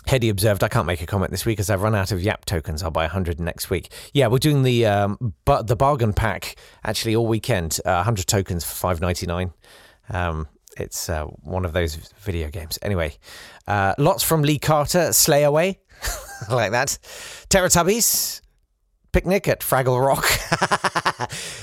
Hedy 0.08 0.30
observed, 0.30 0.64
I 0.64 0.68
can't 0.68 0.88
make 0.88 1.02
a 1.02 1.06
comment 1.06 1.32
this 1.32 1.46
week 1.46 1.60
as 1.60 1.70
I've 1.70 1.82
run 1.82 1.96
out 1.96 2.12
of 2.12 2.22
Yap 2.22 2.46
tokens. 2.46 2.84
I'll 2.84 2.92
buy 2.92 3.04
100 3.04 3.40
next 3.40 3.70
week. 3.70 3.92
Yeah, 4.14 4.28
we're 4.28 4.40
doing 4.40 4.64
the 4.64 4.86
um, 4.86 5.34
but 5.46 5.68
the 5.68 5.76
bargain 5.76 6.14
pack 6.14 6.56
actually 6.84 7.16
all 7.16 7.28
weekend. 7.28 7.80
Uh, 7.86 7.96
100 7.96 8.28
tokens 8.28 8.64
for 8.66 8.96
5.99. 8.96 9.54
Um, 10.10 10.48
it's 10.78 11.10
uh, 11.10 11.26
one 11.26 11.66
of 11.66 11.74
those 11.74 11.96
video 12.20 12.50
games. 12.50 12.80
Anyway, 12.82 13.16
uh, 13.68 13.94
lots 13.98 14.24
from 14.24 14.42
Lee 14.42 14.60
Carter, 14.60 15.14
Slay 15.14 15.44
Away, 15.44 15.80
like 16.50 16.72
that. 16.72 16.98
Teletubbies, 17.50 18.42
Picnic 19.12 19.48
at 19.48 19.62
Fraggle 19.62 20.04
Rock, 20.06 20.26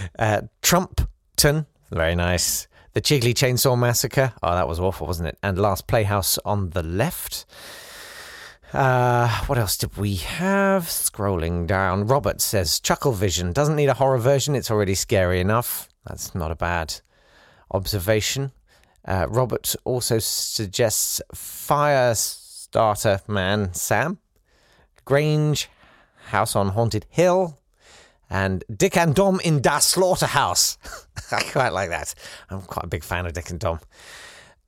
uh, 0.19 0.43
Trumpton, 0.63 1.67
very 1.91 2.15
nice. 2.15 2.69
The 2.95 3.01
Chigley 3.01 3.35
Chainsaw 3.35 3.79
Massacre, 3.79 4.33
oh, 4.43 4.55
that 4.55 4.67
was 4.67 4.81
awful, 4.81 5.07
wasn't 5.07 5.29
it? 5.29 5.39
And 5.43 5.59
Last 5.59 5.87
Playhouse 5.87 6.39
on 6.45 6.71
the 6.71 6.83
left. 6.83 7.47
Uh, 8.73 9.29
what 9.47 9.57
else 9.57 9.77
did 9.79 9.97
we 9.97 10.17
have? 10.17 10.85
Scrolling 10.85 11.67
down. 11.67 12.07
Robert 12.07 12.41
says 12.41 12.81
Chuckle 12.81 13.13
Vision 13.13 13.53
doesn't 13.53 13.77
need 13.77 13.89
a 13.89 13.95
horror 13.95 14.19
version, 14.19 14.55
it's 14.55 14.71
already 14.71 14.95
scary 14.95 15.41
enough. 15.41 15.89
That's 16.07 16.35
not 16.35 16.51
a 16.51 16.57
bad 16.57 17.01
observation. 17.71 18.53
Uh, 19.07 19.27
Robert 19.31 19.75
also 19.85 20.19
suggests 20.19 21.23
Firestarter 21.35 23.27
Man 23.27 23.73
Sam, 23.73 24.19
Grange 25.07 25.71
House 26.27 26.55
on 26.55 26.69
Haunted 26.69 27.07
Hill, 27.09 27.59
and 28.29 28.65
Dick 28.75 28.99
and 28.99 29.15
Dom 29.15 29.41
in 29.41 29.63
Das 29.63 29.87
Slaughterhouse. 29.87 30.77
I 31.33 31.43
quite 31.43 31.73
like 31.73 31.89
that. 31.89 32.15
I'm 32.51 32.61
quite 32.61 32.85
a 32.85 32.89
big 32.89 33.03
fan 33.03 33.25
of 33.25 33.33
Dick 33.33 33.49
and 33.49 33.59
Dom. 33.59 33.81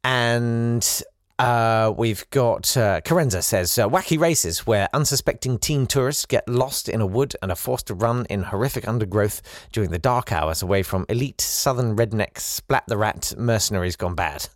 And 0.03 1.03
uh, 1.41 1.93
we've 1.97 2.29
got 2.31 2.77
uh, 2.77 3.01
Carenza 3.01 3.43
says 3.43 3.79
uh, 3.79 3.89
wacky 3.89 4.19
races 4.19 4.67
where 4.67 4.89
unsuspecting 4.93 5.59
teen 5.59 5.87
tourists 5.87 6.27
get 6.27 6.47
lost 6.49 6.89
in 6.89 7.01
a 7.01 7.07
wood 7.07 7.35
and 7.41 7.51
are 7.51 7.57
forced 7.57 7.87
to 7.87 7.95
run 7.95 8.27
in 8.29 8.43
horrific 8.43 8.87
undergrowth 8.87 9.41
during 9.73 9.91
the 9.91 9.99
dark 9.99 10.33
hours 10.33 10.63
away 10.63 10.83
from 10.83 11.07
elite 11.09 11.41
southern 11.41 11.97
rednecks, 11.97 12.41
splat 12.41 12.85
the 12.89 12.97
rat 12.99 13.33
mercenaries 13.39 13.97
gone 13.97 14.15
bad. 14.15 14.49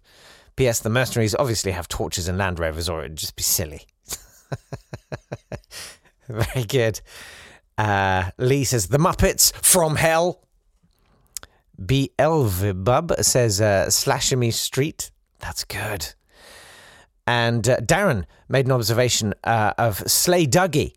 P.S. 0.56 0.80
The 0.80 0.90
mercenaries 0.90 1.34
obviously 1.34 1.72
have 1.72 1.88
torches 1.88 2.28
and 2.28 2.38
Land 2.38 2.58
Rovers, 2.58 2.88
or 2.88 3.00
it'd 3.00 3.16
just 3.16 3.34
be 3.34 3.42
silly. 3.42 3.86
Very 6.28 6.64
good. 6.64 7.00
Uh, 7.76 8.30
Lee 8.38 8.64
says 8.64 8.88
the 8.88 8.98
Muppets 8.98 9.52
from 9.64 9.96
Hell. 9.96 10.42
B. 11.84 12.12
Says 12.18 13.60
uh, 13.60 13.86
Slashamy 13.88 14.52
Street. 14.52 15.10
That's 15.40 15.64
good. 15.64 16.14
And 17.26 17.68
uh, 17.68 17.78
Darren 17.78 18.24
made 18.48 18.66
an 18.66 18.72
observation 18.72 19.34
uh, 19.44 19.72
of 19.78 19.98
Slay 20.10 20.46
Duggee. 20.46 20.94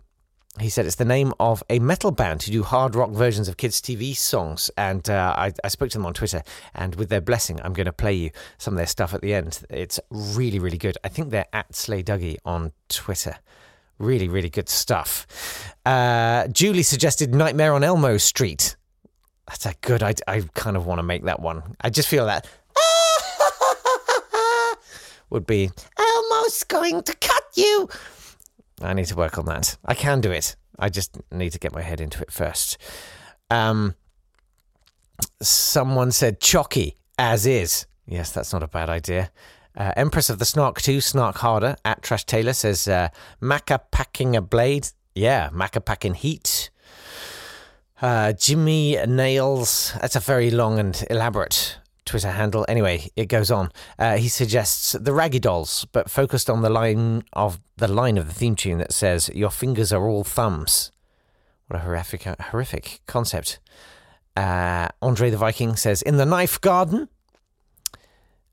He 0.59 0.69
said 0.69 0.87
it's 0.87 0.95
the 0.95 1.05
name 1.05 1.33
of 1.39 1.63
a 1.69 1.77
metal 1.79 2.09
band 2.09 2.43
who 2.43 2.51
do 2.51 2.63
hard 2.63 2.95
rock 2.95 3.11
versions 3.11 3.47
of 3.47 3.57
kids' 3.57 3.79
TV 3.79 4.15
songs. 4.15 4.71
And 4.75 5.07
uh, 5.09 5.35
I, 5.37 5.53
I, 5.63 5.67
spoke 5.67 5.91
to 5.91 5.99
them 5.99 6.05
on 6.05 6.13
Twitter, 6.13 6.41
and 6.73 6.95
with 6.95 7.09
their 7.09 7.21
blessing, 7.21 7.61
I'm 7.63 7.73
going 7.73 7.85
to 7.85 7.93
play 7.93 8.13
you 8.13 8.31
some 8.57 8.73
of 8.73 8.77
their 8.77 8.87
stuff 8.87 9.13
at 9.13 9.21
the 9.21 9.33
end. 9.33 9.63
It's 9.69 9.99
really, 10.09 10.57
really 10.57 10.79
good. 10.79 10.97
I 11.03 11.09
think 11.09 11.29
they're 11.29 11.45
at 11.53 11.75
Slay 11.75 12.01
Duggee 12.01 12.37
on 12.43 12.71
Twitter. 12.89 13.37
Really, 13.99 14.27
really 14.27 14.49
good 14.49 14.69
stuff. 14.69 15.75
Uh, 15.85 16.47
Julie 16.47 16.83
suggested 16.83 17.33
Nightmare 17.33 17.73
on 17.73 17.83
Elmo 17.83 18.17
Street. 18.17 18.75
That's 19.47 19.65
a 19.65 19.73
good. 19.81 20.03
I, 20.03 20.15
I 20.27 20.41
kind 20.55 20.75
of 20.75 20.85
want 20.85 20.99
to 20.99 21.03
make 21.03 21.23
that 21.25 21.39
one. 21.39 21.75
I 21.81 21.89
just 21.89 22.09
feel 22.09 22.25
that 22.25 22.47
would 25.29 25.45
be 25.45 25.71
Going 26.67 27.03
to 27.03 27.13
cut 27.15 27.43
you. 27.55 27.89
I 28.81 28.93
need 28.93 29.05
to 29.05 29.15
work 29.15 29.37
on 29.37 29.45
that. 29.45 29.77
I 29.85 29.93
can 29.93 30.21
do 30.21 30.31
it. 30.31 30.55
I 30.79 30.89
just 30.89 31.17
need 31.31 31.51
to 31.51 31.59
get 31.59 31.73
my 31.73 31.81
head 31.81 31.99
into 31.99 32.21
it 32.21 32.31
first. 32.31 32.77
Um, 33.49 33.95
someone 35.41 36.11
said 36.11 36.39
Chocky, 36.39 36.95
as 37.17 37.45
is. 37.45 37.87
Yes, 38.05 38.31
that's 38.31 38.53
not 38.53 38.63
a 38.63 38.67
bad 38.67 38.89
idea. 38.89 39.31
Uh, 39.75 39.91
Empress 39.95 40.29
of 40.29 40.39
the 40.39 40.45
Snark 40.45 40.81
2, 40.81 41.01
Snark 41.01 41.37
Harder, 41.37 41.75
at 41.83 42.01
Trash 42.01 42.25
Taylor 42.25 42.53
says, 42.53 42.87
uh, 42.87 43.09
Macca 43.41 43.79
packing 43.91 44.35
a 44.35 44.41
blade. 44.41 44.89
Yeah, 45.13 45.49
Macca 45.49 45.83
packing 45.83 46.13
heat. 46.13 46.69
Uh, 48.01 48.33
Jimmy 48.33 48.97
Nails, 49.07 49.93
that's 50.01 50.15
a 50.15 50.19
very 50.19 50.51
long 50.51 50.79
and 50.79 51.03
elaborate 51.09 51.77
Twitter 52.07 52.31
handle. 52.31 52.65
Anyway, 52.67 53.09
it 53.15 53.27
goes 53.27 53.51
on. 53.51 53.71
Uh, 53.99 54.17
he 54.17 54.27
suggests 54.27 54.93
the 54.93 55.13
Raggy 55.13 55.39
Dolls, 55.39 55.85
but 55.91 56.09
focused 56.09 56.49
on 56.49 56.61
the 56.61 56.69
line 56.69 57.23
of 57.33 57.59
the 57.75 57.87
line 57.87 58.17
of 58.17 58.27
the 58.27 58.33
theme 58.33 58.55
tune 58.55 58.79
that 58.79 58.91
says, 58.93 59.29
Your 59.33 59.51
fingers 59.51 59.93
are 59.93 60.07
all 60.07 60.23
thumbs. 60.23 60.91
What 61.67 61.79
a 61.79 61.83
horrific, 61.83 62.23
horrific 62.23 63.01
concept. 63.05 63.59
Uh, 64.35 64.87
Andre 65.01 65.29
the 65.29 65.37
Viking 65.37 65.75
says, 65.75 66.01
In 66.01 66.17
the 66.17 66.25
Knife 66.25 66.59
Garden. 66.61 67.09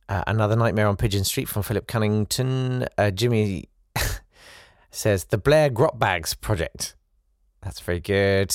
Uh, 0.08 0.24
another 0.26 0.56
Nightmare 0.56 0.86
on 0.86 0.96
Pigeon 0.96 1.24
Street 1.24 1.48
from 1.48 1.62
Philip 1.62 1.86
Cunnington. 1.86 2.86
Uh, 2.98 3.10
Jimmy 3.10 3.68
says, 4.90 5.24
The 5.24 5.38
Blair 5.38 5.70
Grot 5.70 5.98
Bags 5.98 6.34
Project. 6.34 6.94
That's 7.62 7.80
very 7.80 8.00
good. 8.00 8.48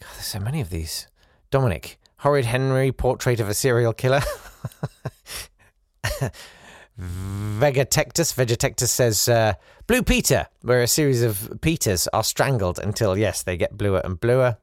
God, 0.00 0.10
there's 0.14 0.26
so 0.26 0.40
many 0.40 0.60
of 0.60 0.68
these. 0.70 1.08
Dominic, 1.50 1.98
Horrid 2.22 2.44
Henry, 2.44 2.92
Portrait 2.92 3.40
of 3.40 3.48
a 3.48 3.54
Serial 3.54 3.92
Killer. 3.92 4.20
Vegatectus. 6.96 8.32
Vegatectus 8.32 8.86
says, 8.86 9.28
uh, 9.28 9.54
Blue 9.88 10.04
Peter, 10.04 10.46
where 10.60 10.82
a 10.82 10.86
series 10.86 11.20
of 11.22 11.58
Peters 11.62 12.06
are 12.12 12.22
strangled 12.22 12.78
until, 12.78 13.18
yes, 13.18 13.42
they 13.42 13.56
get 13.56 13.76
bluer 13.76 14.00
and 14.04 14.20
bluer. 14.20 14.58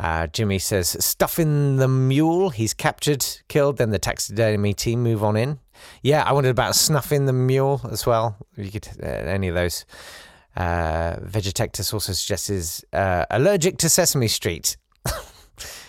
Uh, 0.00 0.26
Jimmy 0.26 0.58
says, 0.58 0.96
stuffing 0.98 1.76
the 1.76 1.86
mule. 1.86 2.50
He's 2.50 2.74
captured, 2.74 3.24
killed. 3.46 3.76
Then 3.76 3.90
the 3.90 4.00
taxidermy 4.00 4.74
team 4.74 5.00
move 5.00 5.22
on 5.22 5.36
in. 5.36 5.60
Yeah, 6.02 6.24
I 6.24 6.32
wondered 6.32 6.50
about 6.50 6.74
snuffing 6.74 7.26
the 7.26 7.32
mule 7.32 7.82
as 7.92 8.04
well. 8.04 8.36
You 8.56 8.72
could 8.72 8.88
uh, 9.00 9.06
any 9.06 9.46
of 9.46 9.54
those. 9.54 9.86
Uh, 10.56 11.18
Vegetectus 11.20 11.94
also 11.94 12.12
suggests 12.14 12.84
uh, 12.92 13.26
allergic 13.30 13.78
to 13.78 13.88
Sesame 13.88 14.26
Street. 14.26 14.76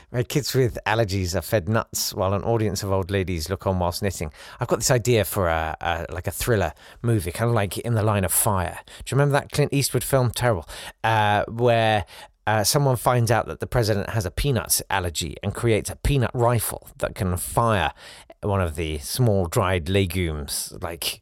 Where 0.10 0.24
kids 0.24 0.56
with 0.56 0.80
allergies 0.88 1.36
are 1.36 1.41
fed 1.41 1.69
nuts 1.69 2.15
while 2.15 2.34
an 2.34 2.43
audience 2.43 2.82
of 2.82 2.91
old 2.91 3.12
ladies 3.12 3.48
look 3.50 3.67
on 3.67 3.78
whilst 3.78 4.02
knitting. 4.02 4.32
I've 4.60 4.67
got 4.67 4.78
this 4.78 4.89
idea 4.89 5.24
for 5.24 5.48
a, 5.48 5.78
a 5.80 6.06
like 6.12 6.26
a 6.26 6.32
thriller 6.32 6.74
movie, 7.04 7.32
kind 7.32 7.50
of 7.50 7.56
like 7.56 7.78
In 7.78 7.93
the 7.93 8.02
Line 8.02 8.24
of 8.24 8.34
Fire. 8.34 8.80
Do 8.86 8.93
you 9.08 9.15
remember 9.15 9.34
that 9.34 9.52
Clint 9.52 9.72
Eastwood 9.72 10.04
film? 10.04 10.32
Terrible. 10.32 10.67
Uh, 11.04 11.43
where 11.48 12.06
uh, 12.48 12.63
someone 12.63 12.95
finds 12.95 13.30
out 13.30 13.45
that 13.45 13.60
the 13.60 13.67
president 13.67 14.10
has 14.10 14.26
a 14.26 14.32
peanuts 14.32 14.82
allergy 14.89 15.38
and 15.43 15.54
creates 15.54 15.91
a 15.91 15.95
peanut 15.95 16.32
rifle 16.34 16.89
that 16.98 17.13
can 17.13 17.38
fire 17.38 17.93
one 18.41 18.62
of 18.62 18.76
the 18.76 18.98
small 18.98 19.45
dried 19.45 19.88
legumes 19.88 20.74
like 20.82 21.22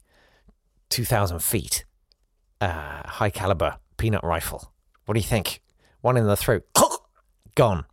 2,000 0.89 1.39
feet. 1.39 1.84
Uh, 2.62 3.02
high 3.06 3.30
caliber 3.30 3.78
peanut 3.97 4.23
rifle. 4.23 4.71
What 5.06 5.15
do 5.15 5.19
you 5.19 5.28
think? 5.28 5.62
One 6.00 6.15
in 6.15 6.26
the 6.26 6.38
throat. 6.38 6.63
Gone. 7.56 7.86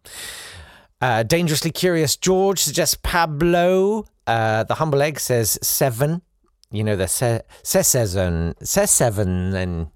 Uh, 1.00 1.22
Dangerously 1.22 1.70
Curious 1.70 2.16
George 2.16 2.61
suggests 2.61 2.96
Pablo. 3.02 4.04
Uh, 4.26 4.64
the 4.64 4.74
Humble 4.76 5.02
Egg 5.02 5.20
says 5.20 5.59
seven. 5.62 6.22
You 6.70 6.83
know, 6.83 6.96
the 6.96 7.07
se- 7.09 7.42
seven, 7.62 8.54
seven, 8.62 9.54
and 9.54 9.88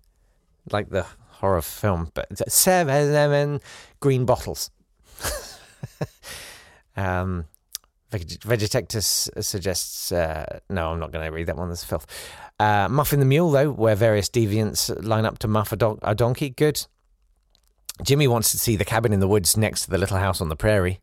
like 0.71 0.91
the 0.91 1.07
horror 1.29 1.63
film, 1.63 2.11
but 2.15 2.27
seven, 2.51 3.13
seven 3.13 3.61
green 4.01 4.25
bottles. 4.27 4.71
um, 6.97 7.47
Vegetectus 8.13 9.29
suggests, 9.45 10.13
uh, 10.13 10.61
no, 10.71 10.93
I'm 10.93 11.01
not 11.01 11.13
going 11.13 11.25
to 11.25 11.33
read 11.33 11.47
that 11.49 11.57
one. 11.57 11.69
That's 11.69 11.85
filth. 11.85 12.07
Uh, 12.61 12.89
Muffin 12.91 13.21
the 13.21 13.27
Mule, 13.27 13.51
though, 13.51 13.71
where 13.71 13.95
various 13.95 14.29
deviants 14.29 14.91
line 15.05 15.25
up 15.25 15.39
to 15.41 15.49
muff 15.49 15.73
a, 15.73 15.77
don- 15.77 15.99
a 16.03 16.15
donkey. 16.15 16.51
Good. 16.51 16.87
Jimmy 18.03 18.29
wants 18.29 18.51
to 18.53 18.59
see 18.59 18.77
the 18.77 18.85
cabin 18.85 19.13
in 19.13 19.21
the 19.21 19.29
woods 19.29 19.57
next 19.57 19.83
to 19.85 19.91
the 19.91 19.99
little 19.99 20.19
house 20.19 20.41
on 20.41 20.49
the 20.49 20.57
prairie. 20.57 21.01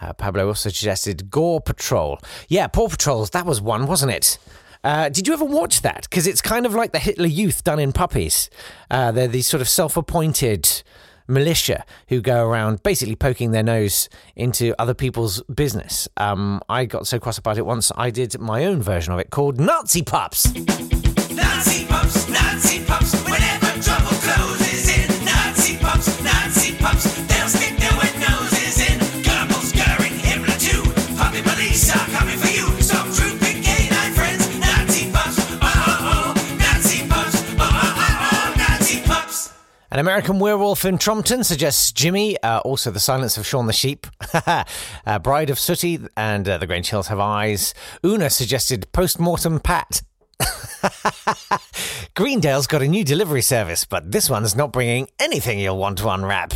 Uh, 0.00 0.12
Pablo 0.14 0.46
also 0.48 0.70
suggested 0.70 1.30
Gore 1.30 1.60
Patrol. 1.60 2.18
Yeah, 2.48 2.66
Paw 2.68 2.88
Patrols, 2.88 3.30
that 3.30 3.44
was 3.44 3.60
one, 3.60 3.86
wasn't 3.86 4.12
it? 4.12 4.38
Uh, 4.82 5.10
did 5.10 5.26
you 5.28 5.34
ever 5.34 5.44
watch 5.44 5.82
that? 5.82 6.06
Because 6.08 6.26
it's 6.26 6.40
kind 6.40 6.64
of 6.64 6.74
like 6.74 6.92
the 6.92 6.98
Hitler 6.98 7.26
Youth 7.26 7.64
done 7.64 7.78
in 7.78 7.92
puppies. 7.92 8.48
Uh, 8.90 9.12
they're 9.12 9.28
these 9.28 9.46
sort 9.46 9.60
of 9.60 9.68
self 9.68 9.96
appointed 9.96 10.82
militia 11.28 11.84
who 12.08 12.20
go 12.20 12.46
around 12.46 12.82
basically 12.82 13.14
poking 13.14 13.52
their 13.52 13.62
nose 13.62 14.08
into 14.36 14.74
other 14.80 14.94
people's 14.94 15.42
business. 15.54 16.08
Um, 16.16 16.60
I 16.68 16.86
got 16.86 17.06
so 17.06 17.18
cross 17.18 17.38
about 17.38 17.58
it 17.58 17.66
once, 17.66 17.92
I 17.94 18.10
did 18.10 18.38
my 18.40 18.64
own 18.64 18.82
version 18.82 19.12
of 19.12 19.20
it 19.20 19.30
called 19.30 19.60
Nazi 19.60 20.02
Pups. 20.02 20.52
Nazi 21.30 21.86
pups, 21.86 22.28
Nazi 22.28 22.84
pups, 22.84 23.29
An 39.92 39.98
American 39.98 40.38
Werewolf 40.38 40.84
in 40.84 40.98
Trumpton 40.98 41.42
suggests 41.42 41.90
Jimmy, 41.90 42.40
uh, 42.42 42.60
also 42.60 42.92
The 42.92 43.00
Silence 43.00 43.36
of 43.36 43.44
Shaun 43.44 43.66
the 43.66 43.72
Sheep, 43.72 44.06
uh, 44.46 45.18
Bride 45.18 45.50
of 45.50 45.58
Sooty, 45.58 45.98
and 46.16 46.48
uh, 46.48 46.58
The 46.58 46.68
Grange 46.68 46.90
Hills 46.90 47.08
Have 47.08 47.18
Eyes. 47.18 47.74
Una 48.04 48.30
suggested 48.30 48.86
Postmortem 48.92 49.58
Pat. 49.58 50.02
Greendale's 52.14 52.68
got 52.68 52.82
a 52.82 52.86
new 52.88 53.02
delivery 53.02 53.42
service, 53.42 53.84
but 53.84 54.12
this 54.12 54.30
one's 54.30 54.54
not 54.54 54.72
bringing 54.72 55.08
anything 55.18 55.58
you'll 55.58 55.76
want 55.76 55.98
to 55.98 56.08
unwrap. 56.08 56.54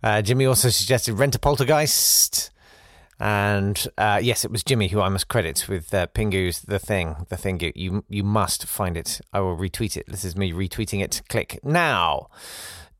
Uh, 0.00 0.22
Jimmy 0.22 0.46
also 0.46 0.68
suggested 0.68 1.14
Rent 1.14 1.34
a 1.34 1.40
Poltergeist. 1.40 2.51
And 3.22 3.86
uh, 3.96 4.18
yes, 4.20 4.44
it 4.44 4.50
was 4.50 4.64
Jimmy 4.64 4.88
who 4.88 5.00
I 5.00 5.08
must 5.08 5.28
credit 5.28 5.68
with 5.68 5.94
uh, 5.94 6.08
Pingu's 6.08 6.62
The 6.62 6.80
Thing. 6.80 7.24
The 7.28 7.36
Thing. 7.36 7.60
You, 7.76 8.04
you 8.08 8.24
must 8.24 8.66
find 8.66 8.96
it. 8.96 9.20
I 9.32 9.38
will 9.38 9.56
retweet 9.56 9.96
it. 9.96 10.06
This 10.08 10.24
is 10.24 10.34
me 10.34 10.50
retweeting 10.50 11.00
it. 11.00 11.22
Click 11.28 11.60
now. 11.62 12.26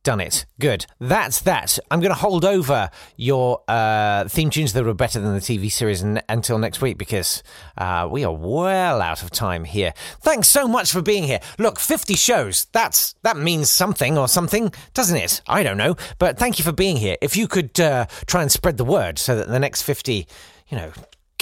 Done 0.05 0.21
it. 0.21 0.47
Good. 0.59 0.87
That's 0.99 1.41
that. 1.43 1.79
I'm 1.89 2.01
going 2.01 2.11
to 2.11 2.19
hold 2.19 2.45
over 2.45 2.91
your 3.17 3.63
uh, 3.69 4.27
theme 4.27 4.51
tunes 4.51 4.73
that 4.73 4.85
were 4.85 4.95
better 4.95 5.21
than 5.21 5.33
the 5.33 5.41
TV 5.41 5.71
series 5.71 6.03
n- 6.03 6.21
until 6.29 6.59
next 6.59 6.81
week 6.81 6.99
because 6.99 7.45
uh, 7.79 8.09
we 8.11 8.25
are 8.25 8.33
well 8.35 9.01
out 9.01 9.23
of 9.23 9.31
time 9.31 9.63
here. 9.63 9.93
Thanks 10.21 10.49
so 10.49 10.67
much 10.67 10.91
for 10.91 11.03
being 11.03 11.23
here. 11.23 11.39
Look, 11.57 11.79
50 11.79 12.15
shows. 12.15 12.65
That's 12.73 13.15
that 13.23 13.37
means 13.37 13.71
something 13.71 14.19
or 14.19 14.27
something, 14.27 14.73
doesn't 14.93 15.17
it? 15.17 15.41
I 15.47 15.63
don't 15.63 15.79
know. 15.79 15.95
But 16.19 16.37
thank 16.37 16.59
you 16.59 16.65
for 16.65 16.73
being 16.73 16.97
here. 16.97 17.17
If 17.23 17.37
you 17.37 17.47
could 17.47 17.79
uh, 17.79 18.07
try 18.27 18.43
and 18.43 18.51
spread 18.51 18.79
the 18.79 18.85
word 18.85 19.21
so 19.21 19.37
that 19.37 19.47
the 19.47 19.61
next 19.61 19.83
50, 19.83 20.27
you 20.69 20.77
know, 20.77 20.91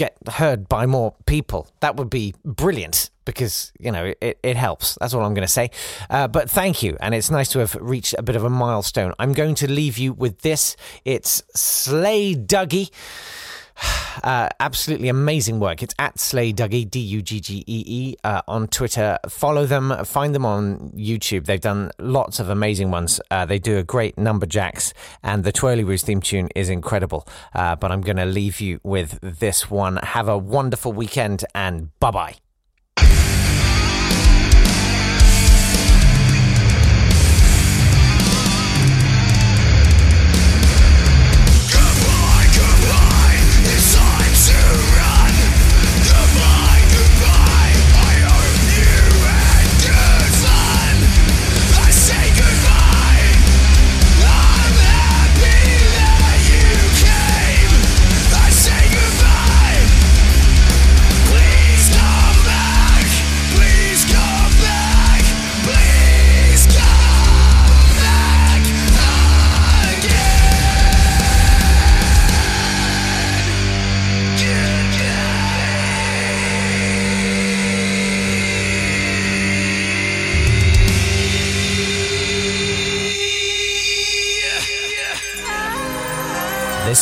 get 0.01 0.17
heard 0.27 0.67
by 0.67 0.87
more 0.87 1.15
people, 1.27 1.69
that 1.81 1.97
would 1.97 2.09
be 2.09 2.35
brilliant 2.43 3.11
because, 3.27 3.71
you 3.79 3.93
know, 3.93 4.15
it, 4.23 4.39
it 4.43 4.57
helps. 4.57 4.97
That's 4.99 5.13
all 5.13 5.23
I'm 5.23 5.35
going 5.35 5.47
to 5.47 5.53
say. 5.53 5.71
Uh, 6.09 6.27
but 6.27 6.49
thank 6.49 6.83
you. 6.83 6.97
And 7.01 7.15
it's 7.15 7.31
nice 7.31 7.51
to 7.51 7.59
have 7.59 7.75
reached 7.79 8.15
a 8.17 8.23
bit 8.23 8.35
of 8.35 8.43
a 8.43 8.49
milestone. 8.49 9.13
I'm 9.19 9.35
going 9.35 9.55
to 9.57 9.71
leave 9.71 9.99
you 9.99 10.15
with 10.15 10.41
this. 10.41 10.75
It's 11.05 11.43
Slay 11.55 12.35
Duggee. 12.35 12.91
Uh, 14.23 14.49
absolutely 14.59 15.09
amazing 15.09 15.61
work. 15.61 15.83
It's 15.83 15.94
at 15.99 16.18
Slay 16.18 16.53
Duggee, 16.53 16.88
D 16.88 17.01
U 17.01 17.23
G 17.23 17.40
G 17.40 17.64
E 17.66 17.85
E, 17.87 18.16
uh, 18.25 18.42
on 18.49 18.68
Twitter. 18.68 19.18
Follow 19.29 19.66
them, 19.66 20.05
find 20.05 20.35
them 20.35 20.44
on 20.44 20.90
YouTube. 20.90 21.46
They've 21.46 21.61
done 21.61 21.90
lots 21.99 22.40
of 22.40 22.49
amazing 22.49 22.90
ones. 22.90 23.20
Uh, 23.31 23.46
they 23.46 23.59
do 23.59 23.79
a 23.79 23.83
great 23.83 24.18
number 24.18 24.46
jacks, 24.46 24.92
and 25.23 25.44
the 25.44 25.53
Twirlywoos 25.53 26.03
theme 26.03 26.20
tune 26.20 26.49
is 26.55 26.68
incredible. 26.68 27.27
Uh, 27.55 27.77
but 27.77 27.92
I'm 27.92 28.01
going 28.01 28.16
to 28.16 28.27
leave 28.27 28.61
you 28.61 28.81
with 28.83 29.18
this 29.23 29.70
one. 29.70 29.96
Have 29.96 30.29
a 30.29 30.38
wonderful 30.38 30.92
weekend, 30.92 31.44
and 31.55 31.90
bye 32.01 32.11
bye. 32.11 32.50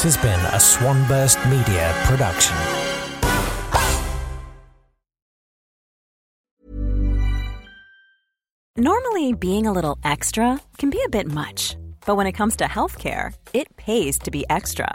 Has 0.08 0.16
been 0.16 0.40
a 0.54 0.58
Swanburst 0.58 1.38
Media 1.50 1.92
production. 2.04 2.56
Normally, 8.74 9.34
being 9.34 9.66
a 9.66 9.72
little 9.72 9.98
extra 10.04 10.60
can 10.78 10.88
be 10.88 11.02
a 11.04 11.10
bit 11.10 11.26
much, 11.26 11.76
but 12.06 12.16
when 12.16 12.26
it 12.26 12.32
comes 12.32 12.56
to 12.56 12.64
healthcare, 12.64 13.34
it 13.52 13.76
pays 13.76 14.18
to 14.20 14.30
be 14.30 14.46
extra. 14.48 14.94